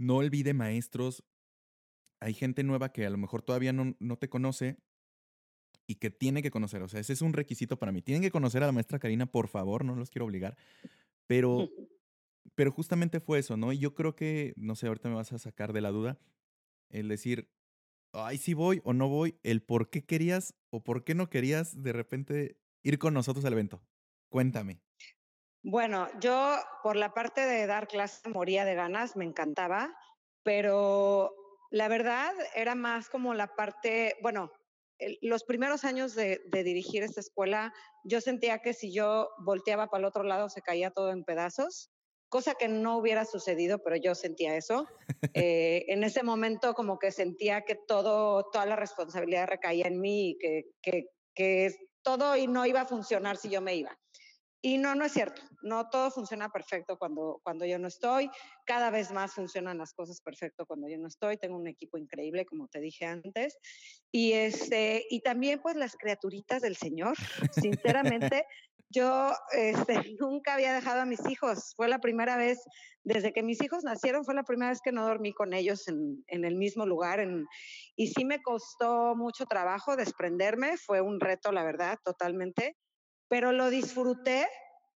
[0.01, 1.25] no olvide maestros".
[2.21, 4.79] Hay gente nueva que a lo mejor todavía no no te conoce
[5.87, 8.03] y que tiene que conocer, o sea, ese es un requisito para mí.
[8.03, 10.57] Tienen que conocer a la maestra Karina, por favor, no los quiero obligar,
[11.27, 11.73] pero
[12.57, 13.73] pero justamente fue eso, ¿no?
[13.73, 16.21] Y yo creo que, no sé, ahorita me vas a sacar de la duda,
[16.91, 17.53] el decir:
[18.13, 21.83] Ay, sí voy o no voy, el por qué querías o por qué no querías
[21.83, 23.83] de repente ir con nosotros al evento.
[24.31, 24.83] Cuéntame.
[25.63, 29.95] Bueno, yo por la parte de dar clases moría de ganas, me encantaba,
[30.43, 31.35] pero
[31.71, 34.53] la verdad era más como la parte, bueno,
[35.23, 37.73] los primeros años de, de dirigir esta escuela,
[38.05, 41.91] yo sentía que si yo volteaba para el otro lado se caía todo en pedazos,
[42.31, 44.87] cosa que no hubiera sucedido, pero yo sentía eso.
[45.35, 50.31] Eh, en ese momento como que sentía que todo, toda la responsabilidad recaía en mí
[50.31, 51.05] y que, que,
[51.35, 53.97] que todo y no iba a funcionar si yo me iba.
[54.63, 55.41] Y no, no es cierto.
[55.63, 58.31] No todo funciona perfecto cuando, cuando yo no estoy.
[58.67, 61.39] Cada vez más funcionan las cosas perfecto cuando yo no estoy.
[61.39, 63.59] Tengo un equipo increíble, como te dije antes.
[64.13, 67.17] Y, este, y también pues las criaturitas del Señor.
[67.53, 68.45] Sinceramente,
[68.91, 71.73] yo este, nunca había dejado a mis hijos.
[71.75, 72.63] Fue la primera vez,
[73.03, 76.23] desde que mis hijos nacieron, fue la primera vez que no dormí con ellos en,
[76.27, 77.21] en el mismo lugar.
[77.21, 77.47] En,
[77.97, 80.77] y sí me costó mucho trabajo desprenderme.
[80.77, 82.77] Fue un reto, la verdad, totalmente
[83.31, 84.49] pero lo disfruté,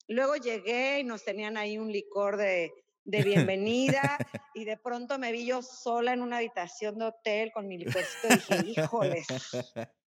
[0.07, 2.71] luego llegué y nos tenían ahí un licor de,
[3.03, 4.17] de bienvenida
[4.55, 8.27] y de pronto me vi yo sola en una habitación de hotel con mi licorcito
[8.29, 9.27] y dije, híjoles,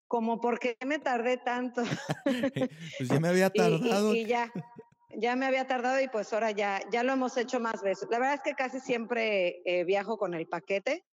[0.08, 1.84] como por qué me tardé tanto.
[2.98, 4.16] pues ya me había tardado.
[4.16, 4.52] Y, ya,
[5.16, 8.08] ya me había tardado y pues ahora ya, ya lo hemos hecho más veces.
[8.10, 11.06] La verdad es que casi siempre eh, viajo con el paquete,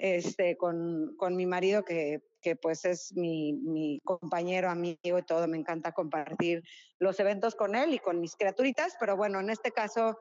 [0.00, 5.46] este, con, con mi marido que, que pues es mi, mi, compañero, amigo y todo.
[5.46, 6.62] Me encanta compartir
[6.98, 10.18] los eventos con él y con mis criaturitas, pero bueno, en este caso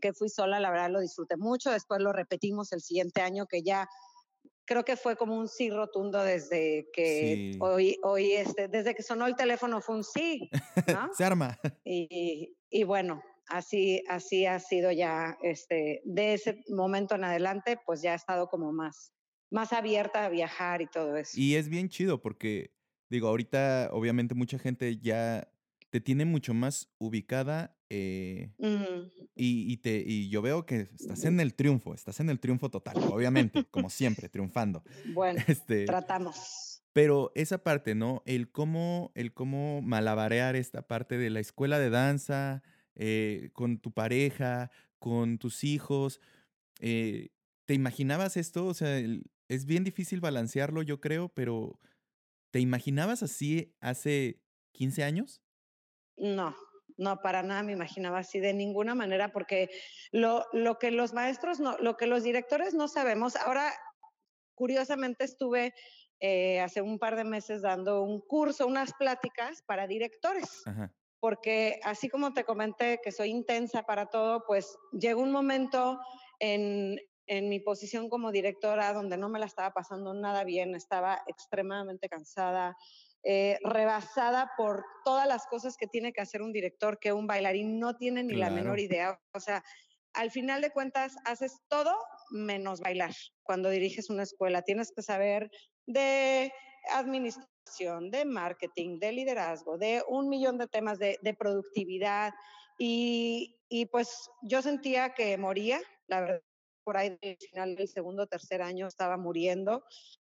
[0.00, 1.70] que fui sola, la verdad lo disfruté mucho.
[1.70, 3.86] Después lo repetimos el siguiente año, que ya
[4.64, 9.26] creo que fue como un sí rotundo desde que hoy, hoy este, desde que sonó
[9.26, 10.48] el teléfono fue un sí,
[10.88, 11.10] ¿no?
[11.14, 11.58] Se arma.
[11.84, 18.02] Y, y, bueno, así, así ha sido ya, este, de ese momento en adelante, pues
[18.02, 19.12] ya ha estado como más,
[19.50, 21.32] más abierta a viajar y todo eso.
[21.34, 22.72] Y es bien chido porque,
[23.08, 25.48] digo, ahorita obviamente mucha gente ya
[25.90, 28.50] te tiene mucho más ubicada eh,
[29.36, 32.96] y, te, y yo veo que estás en el triunfo, estás en el triunfo total,
[33.12, 34.82] obviamente, como siempre, triunfando.
[35.12, 36.82] Bueno, este, tratamos.
[36.92, 38.22] Pero esa parte, ¿no?
[38.26, 42.62] El cómo, el cómo malabarear esta parte de la escuela de danza,
[42.96, 46.20] eh, con tu pareja, con tus hijos.
[46.80, 47.30] Eh,
[47.64, 48.66] ¿Te imaginabas esto?
[48.66, 48.98] O sea,
[49.48, 51.80] es bien difícil balancearlo, yo creo, pero
[52.50, 54.40] ¿te imaginabas así hace
[54.72, 55.42] 15 años?
[56.16, 56.54] No,
[56.96, 59.70] no, para nada me imaginaba así de ninguna manera, porque
[60.12, 63.72] lo, lo que los maestros, no, lo que los directores no sabemos, ahora
[64.54, 65.74] curiosamente estuve
[66.20, 70.62] eh, hace un par de meses dando un curso, unas pláticas para directores.
[71.24, 75.98] Porque así como te comenté que soy intensa para todo, pues llegó un momento
[76.38, 81.22] en, en mi posición como directora donde no me la estaba pasando nada bien, estaba
[81.26, 82.76] extremadamente cansada,
[83.22, 87.80] eh, rebasada por todas las cosas que tiene que hacer un director que un bailarín
[87.80, 89.18] no tiene ni la menor idea.
[89.32, 89.64] O sea,
[90.12, 91.96] al final de cuentas haces todo
[92.32, 93.14] menos bailar.
[93.42, 95.50] Cuando diriges una escuela tienes que saber
[95.86, 96.52] de
[96.92, 97.53] administración,
[98.10, 102.32] de marketing, de liderazgo, de un millón de temas de, productividad.
[102.78, 106.42] Y, y, pues yo sentía que moría, la verdad,
[106.84, 109.84] por ahí del final del segundo o tercer año estaba muriendo.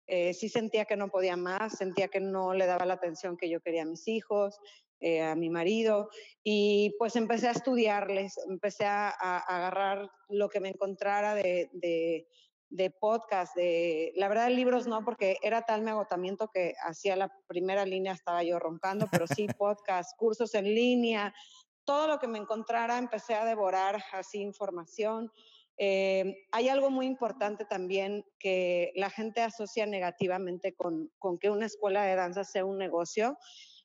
[0.07, 3.49] Eh, sí sentía que no podía más, sentía que no le daba la atención que
[3.49, 4.59] yo quería a mis hijos,
[4.99, 6.09] eh, a mi marido,
[6.43, 12.27] y pues empecé a estudiarles, empecé a, agarrar lo que me encontrara de,
[12.99, 17.85] podcast, de, la verdad libros no, porque era tal mi agotamiento que hacía la primera
[17.85, 21.33] línea estaba yo roncando, pero sí podcast, cursos en línea,
[21.85, 25.31] todo lo que me encontrara empecé a devorar así información.
[25.77, 31.67] Eh, hay algo muy importante también que la gente asocia negativamente con, con, que una
[31.67, 33.37] escuela de danza sea un negocio.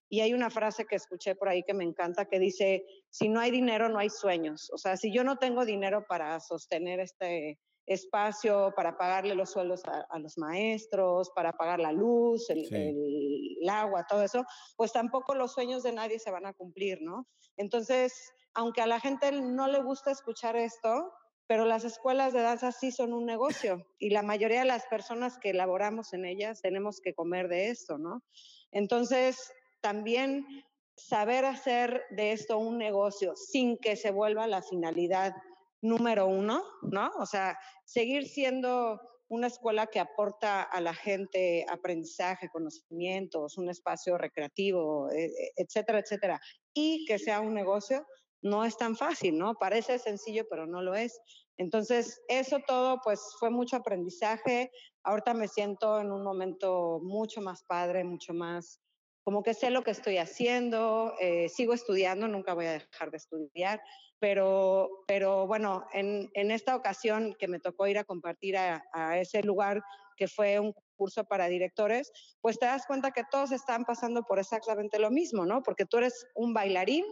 [0.09, 3.41] Y hay una frase que escuché por ahí que me encanta que dice, si no
[3.41, 4.69] hay dinero, no hay sueños.
[4.73, 9.83] O sea, si yo no tengo dinero para sostener este espacio, para pagarle los sueldos
[9.85, 14.45] a, los maestros, para pagar la luz, el, el agua, todo eso,
[14.77, 17.27] pues tampoco los sueños de nadie se van a cumplir, ¿no?
[17.57, 21.13] Entonces, aunque a la gente no le gusta escuchar esto,
[21.47, 25.39] pero las escuelas de danza sí son un negocio y la mayoría de las personas
[25.39, 28.23] que laboramos en ellas tenemos que comer de esto, ¿no?
[28.71, 30.47] Entonces, también
[30.97, 35.35] saber hacer de esto un negocio sin que se vuelva la finalidad
[35.83, 37.11] número uno, ¿no?
[37.19, 44.19] O sea, seguir siendo una escuela que aporta a la gente aprendizaje, conocimientos, un espacio
[44.19, 46.41] recreativo, e, e, etcétera, etcétera,
[46.75, 48.07] y que sea un negocio,
[48.43, 49.55] no es tan fácil, ¿no?
[49.55, 51.19] Parece sencillo, pero no lo es.
[51.57, 54.71] Entonces, eso todo, pues fue mucho aprendizaje.
[55.05, 58.81] Ahorita me siento en un momento mucho más padre, mucho más,
[59.23, 63.17] como que sé lo que estoy haciendo, eh, sigo estudiando, nunca voy a dejar de
[63.17, 63.81] estudiar,
[64.19, 69.19] pero, pero bueno, en, en esta ocasión que me tocó ir a compartir a, a
[69.19, 69.83] ese lugar
[70.17, 74.39] que fue un curso para directores, pues te das cuenta que todos están pasando por
[74.39, 75.63] exactamente lo mismo, ¿no?
[75.63, 77.05] Porque tú eres un bailarín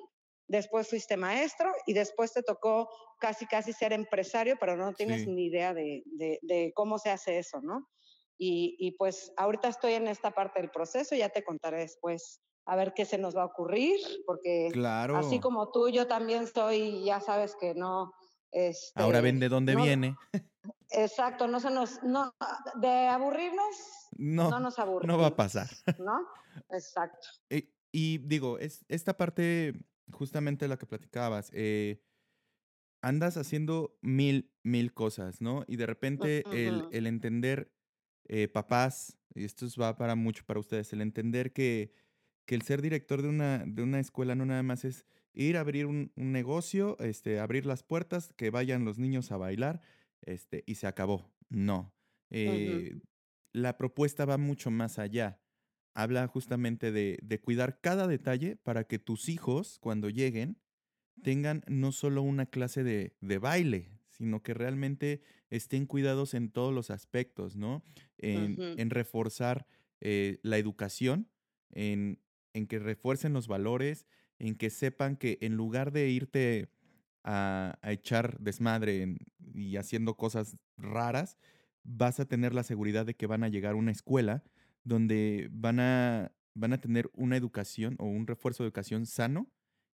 [0.51, 2.89] después fuiste maestro y después te tocó
[3.21, 6.03] casi, casi ser empresario, pero no tienes ni idea de,
[6.43, 7.89] de, cómo se hace eso, ¿no?
[8.43, 12.75] Y, y, pues ahorita estoy en esta parte del proceso, ya te contaré después a
[12.75, 15.19] ver qué se nos va a ocurrir, porque claro.
[15.19, 18.15] así como tú, yo también soy, ya sabes que no...
[18.51, 20.17] Este, Ahora ven de dónde viene.
[20.89, 22.35] Exacto, no se nos, no,
[22.77, 23.77] de aburrirnos,
[24.13, 25.17] no, no nos aburrimos.
[25.17, 25.69] No va a pasar.
[25.99, 26.27] ¿No?
[26.71, 27.29] Exacto.
[27.51, 29.75] Y, y digo, es, esta parte
[30.13, 32.03] justamente la que platicabas, eh,
[33.03, 35.65] andas haciendo mil, mil cosas, ¿no?
[35.67, 37.73] Y de repente el, el, entender,
[38.33, 41.93] eh, papás, y esto va para mucho para ustedes, el entender que,
[42.47, 45.61] que el ser director de una, de una escuela no nada más es ir a
[45.61, 49.81] abrir un, un negocio, este, abrir las puertas, que vayan los niños a bailar,
[50.23, 51.29] este, y se acabó.
[51.49, 51.93] No.
[52.31, 53.01] Eh,
[53.53, 55.41] La propuesta va mucho más allá.
[55.93, 60.57] Habla justamente de, de cuidar cada detalle para que tus hijos, cuando lleguen,
[61.25, 66.75] tengan no solo una clase de, de baile, sino que realmente estén cuidados en todos
[66.75, 67.83] los aspectos, ¿no?
[68.19, 69.67] En, reforzar
[70.03, 71.31] eh, la educación,
[71.71, 72.21] en,
[72.53, 74.07] en que refuercen los valores,
[74.39, 76.69] en que sepan que en lugar de irte
[77.25, 79.19] a, a echar desmadre en-
[79.55, 81.39] y haciendo cosas raras,
[81.83, 84.45] vas a tener la seguridad de que van a llegar a una escuela
[84.85, 89.51] donde van a, van a tener una educación o un refuerzo de educación sano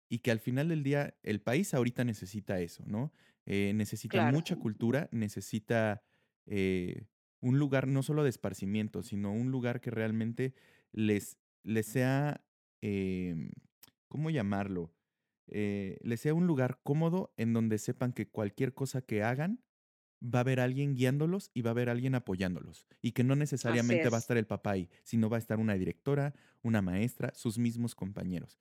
[0.09, 3.11] y que al final del día el país ahorita necesita eso, ¿no?
[3.45, 4.21] Eh, necesita Claro.
[4.21, 6.03] mucha cultura, necesita
[6.45, 7.07] eh,
[7.41, 10.53] un lugar no solo de esparcimiento, sino un lugar que realmente
[10.91, 12.45] les, les sea,
[12.81, 13.51] em,
[14.07, 14.93] ¿cómo llamarlo?
[15.47, 19.63] Eh, les sea un lugar cómodo en donde sepan que cualquier cosa que hagan
[20.23, 22.87] va a haber alguien guiándolos y va a haber alguien apoyándolos.
[23.01, 24.21] Y que no necesariamente va a es.
[24.21, 26.33] estar el papá ahí, sino va a estar una directora,
[26.63, 28.59] una maestra, sus mismos compañeros.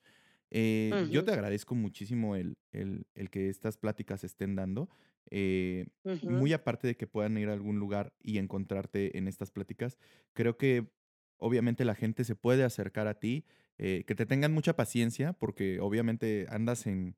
[0.56, 4.88] Eh, yo te agradezco muchísimo el, el- el que estas pláticas estén dando.
[5.30, 5.86] eh,
[6.26, 9.98] muy aparte de que puedan ir a algún lugar y encontrarte en estas pláticas,
[10.32, 10.90] creo que
[11.38, 13.44] obviamente la gente se puede acercar a ti,
[13.78, 17.16] eh, que te tengan mucha paciencia, porque obviamente andas en,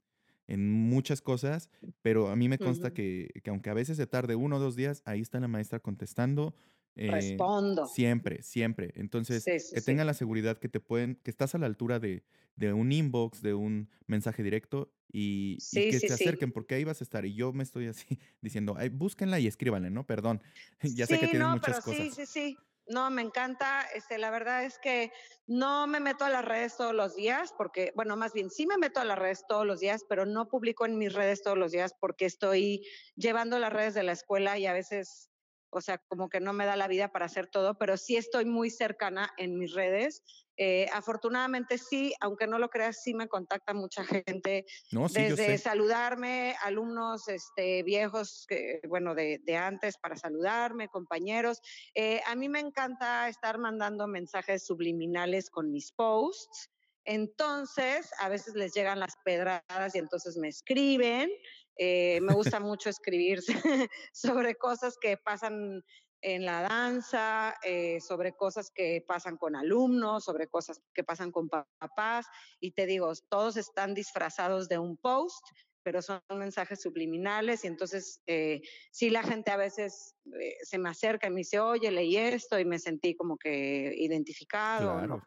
[0.49, 1.71] en muchas cosas,
[2.03, 4.77] pero a mí me consta que, que aunque a veces se tarde uno o dos
[4.77, 6.55] días, ahí está la maestra contestando.
[6.97, 7.85] Eh, Respondo.
[7.85, 8.93] siempre, siempre.
[8.97, 9.97] Entonces, Sí, sí, que sí.
[9.97, 12.25] tengan la seguridad que te pueden, que estás a la altura de,
[12.57, 16.33] de un inbox, de un mensaje directo y, y Sí, que sí, se sí.
[16.33, 17.25] acerquen, porque ahí vas a estar.
[17.27, 20.07] Y yo me estoy así diciendo, "Ay, búsquenla y escríbanle, ¿no?
[20.07, 20.43] Perdón,
[20.83, 22.11] ya sé que Sí, tienen no, muchas pero sí, cosas.
[22.11, 22.57] sí, sí.
[22.89, 23.83] No, me encanta.
[23.95, 25.11] Este, la verdad es que
[25.47, 28.79] no me meto a las redes todos los días, porque, bueno, más bien sí me
[28.79, 31.73] meto a las redes todos los días, pero no publico en mis redes todos los
[31.73, 32.87] días porque estoy
[33.17, 35.31] llevando las redes de la escuela y a veces,
[35.71, 38.45] o sea, como que no me da la vida para hacer todo, pero sí estoy
[38.45, 40.23] muy cercana en mis redes.
[40.59, 45.59] Eh, afortunadamente sí, aunque no lo creas, sí me contacta mucha gente No, sí, desde
[45.59, 51.61] saludarme, alumnos este, viejos, que, bueno, de, de antes para saludarme, compañeros.
[51.95, 56.71] Eh, a mí me encanta estar mandando mensajes subliminales con mis posts.
[57.05, 61.31] Entonces, a veces les llegan las pedradas y entonces me escriben.
[61.77, 63.41] Eh, me gusta mucho escribir
[64.13, 65.83] sobre cosas que pasan
[66.23, 71.49] en la danza, eh, sobre cosas que pasan con alumnos, sobre cosas que pasan con
[71.49, 72.27] pa- papás.
[72.59, 75.45] Y te digo, todos están disfrazados de un post,
[75.83, 78.61] pero son mensajes subliminales y entonces eh,
[78.91, 82.59] sí la gente a veces eh, se me acerca y me dice, oye, leí esto
[82.59, 85.21] y me sentí como que identificado no.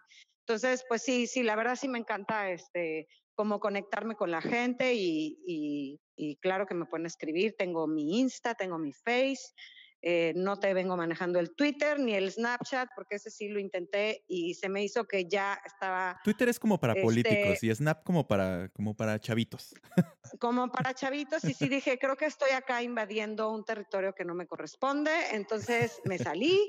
[0.47, 3.07] Entonces, pues sí, sí, la verdad sí me encanta este
[3.39, 7.55] como conectarme con la gente y, y, y claro que me pueden escribir.
[7.57, 9.53] Tengo mi Insta, tengo mi Face.
[10.01, 14.25] Eh, no te vengo manejando el Twitter ni el Snapchat porque ese sí lo intenté
[14.27, 18.03] y se me hizo que ya estaba Twitter es como para este, políticos y Snap
[18.03, 19.73] como para, como para chavitos.
[20.41, 24.35] como para chavitos y sí dije, creo que estoy acá invadiendo un territorio que no
[24.35, 26.59] me corresponde, entonces me salí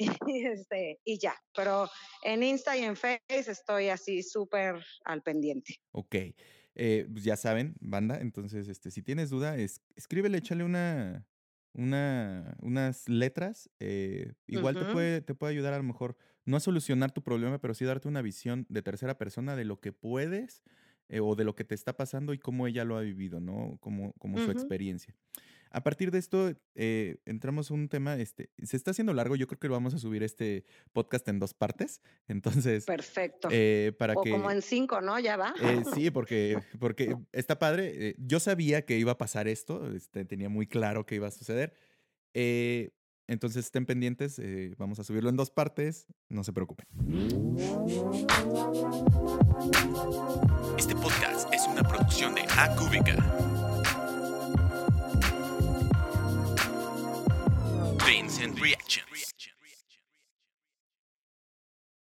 [0.00, 0.08] y,
[0.46, 1.88] este, y ya, pero
[2.24, 5.76] en Insta y en Face estoy así súper al pendiente.
[5.92, 6.16] Ok.
[6.74, 8.20] Eh, pues ya saben, banda.
[8.20, 11.26] Entonces, este, si tienes duda, es, escríbele, échale una,
[11.74, 13.70] una, unas letras.
[13.80, 17.60] eh, igual te puede, te puede ayudar a lo mejor, no a solucionar tu problema,
[17.60, 20.62] pero sí darte una visión de tercera persona de lo que puedes
[21.08, 23.76] eh, o de lo que te está pasando y cómo ella lo ha vivido, ¿no?
[23.80, 25.14] Como, como su experiencia.
[25.70, 29.46] A partir de esto, eh, entramos a un tema, este, se está haciendo largo, yo
[29.46, 32.00] creo que lo vamos a subir este podcast en dos partes.
[32.28, 33.48] Entonces, Perfecto.
[33.52, 34.30] eh, para o que...
[34.30, 35.18] como en cinco, ¿no?
[35.20, 35.54] Ya va.
[35.62, 38.08] Eh, sí, porque, porque está padre.
[38.08, 41.30] eh, yo sabía que iba a pasar esto, este, tenía muy claro que iba a
[41.30, 41.72] suceder.
[42.34, 42.90] Eh,
[43.28, 46.86] entonces estén pendientes, eh, vamos a subirlo en dos partes, no se preocupen.
[50.76, 53.14] Este podcast es una producción de Acúbica.
[58.06, 59.39] Vincent Reactions.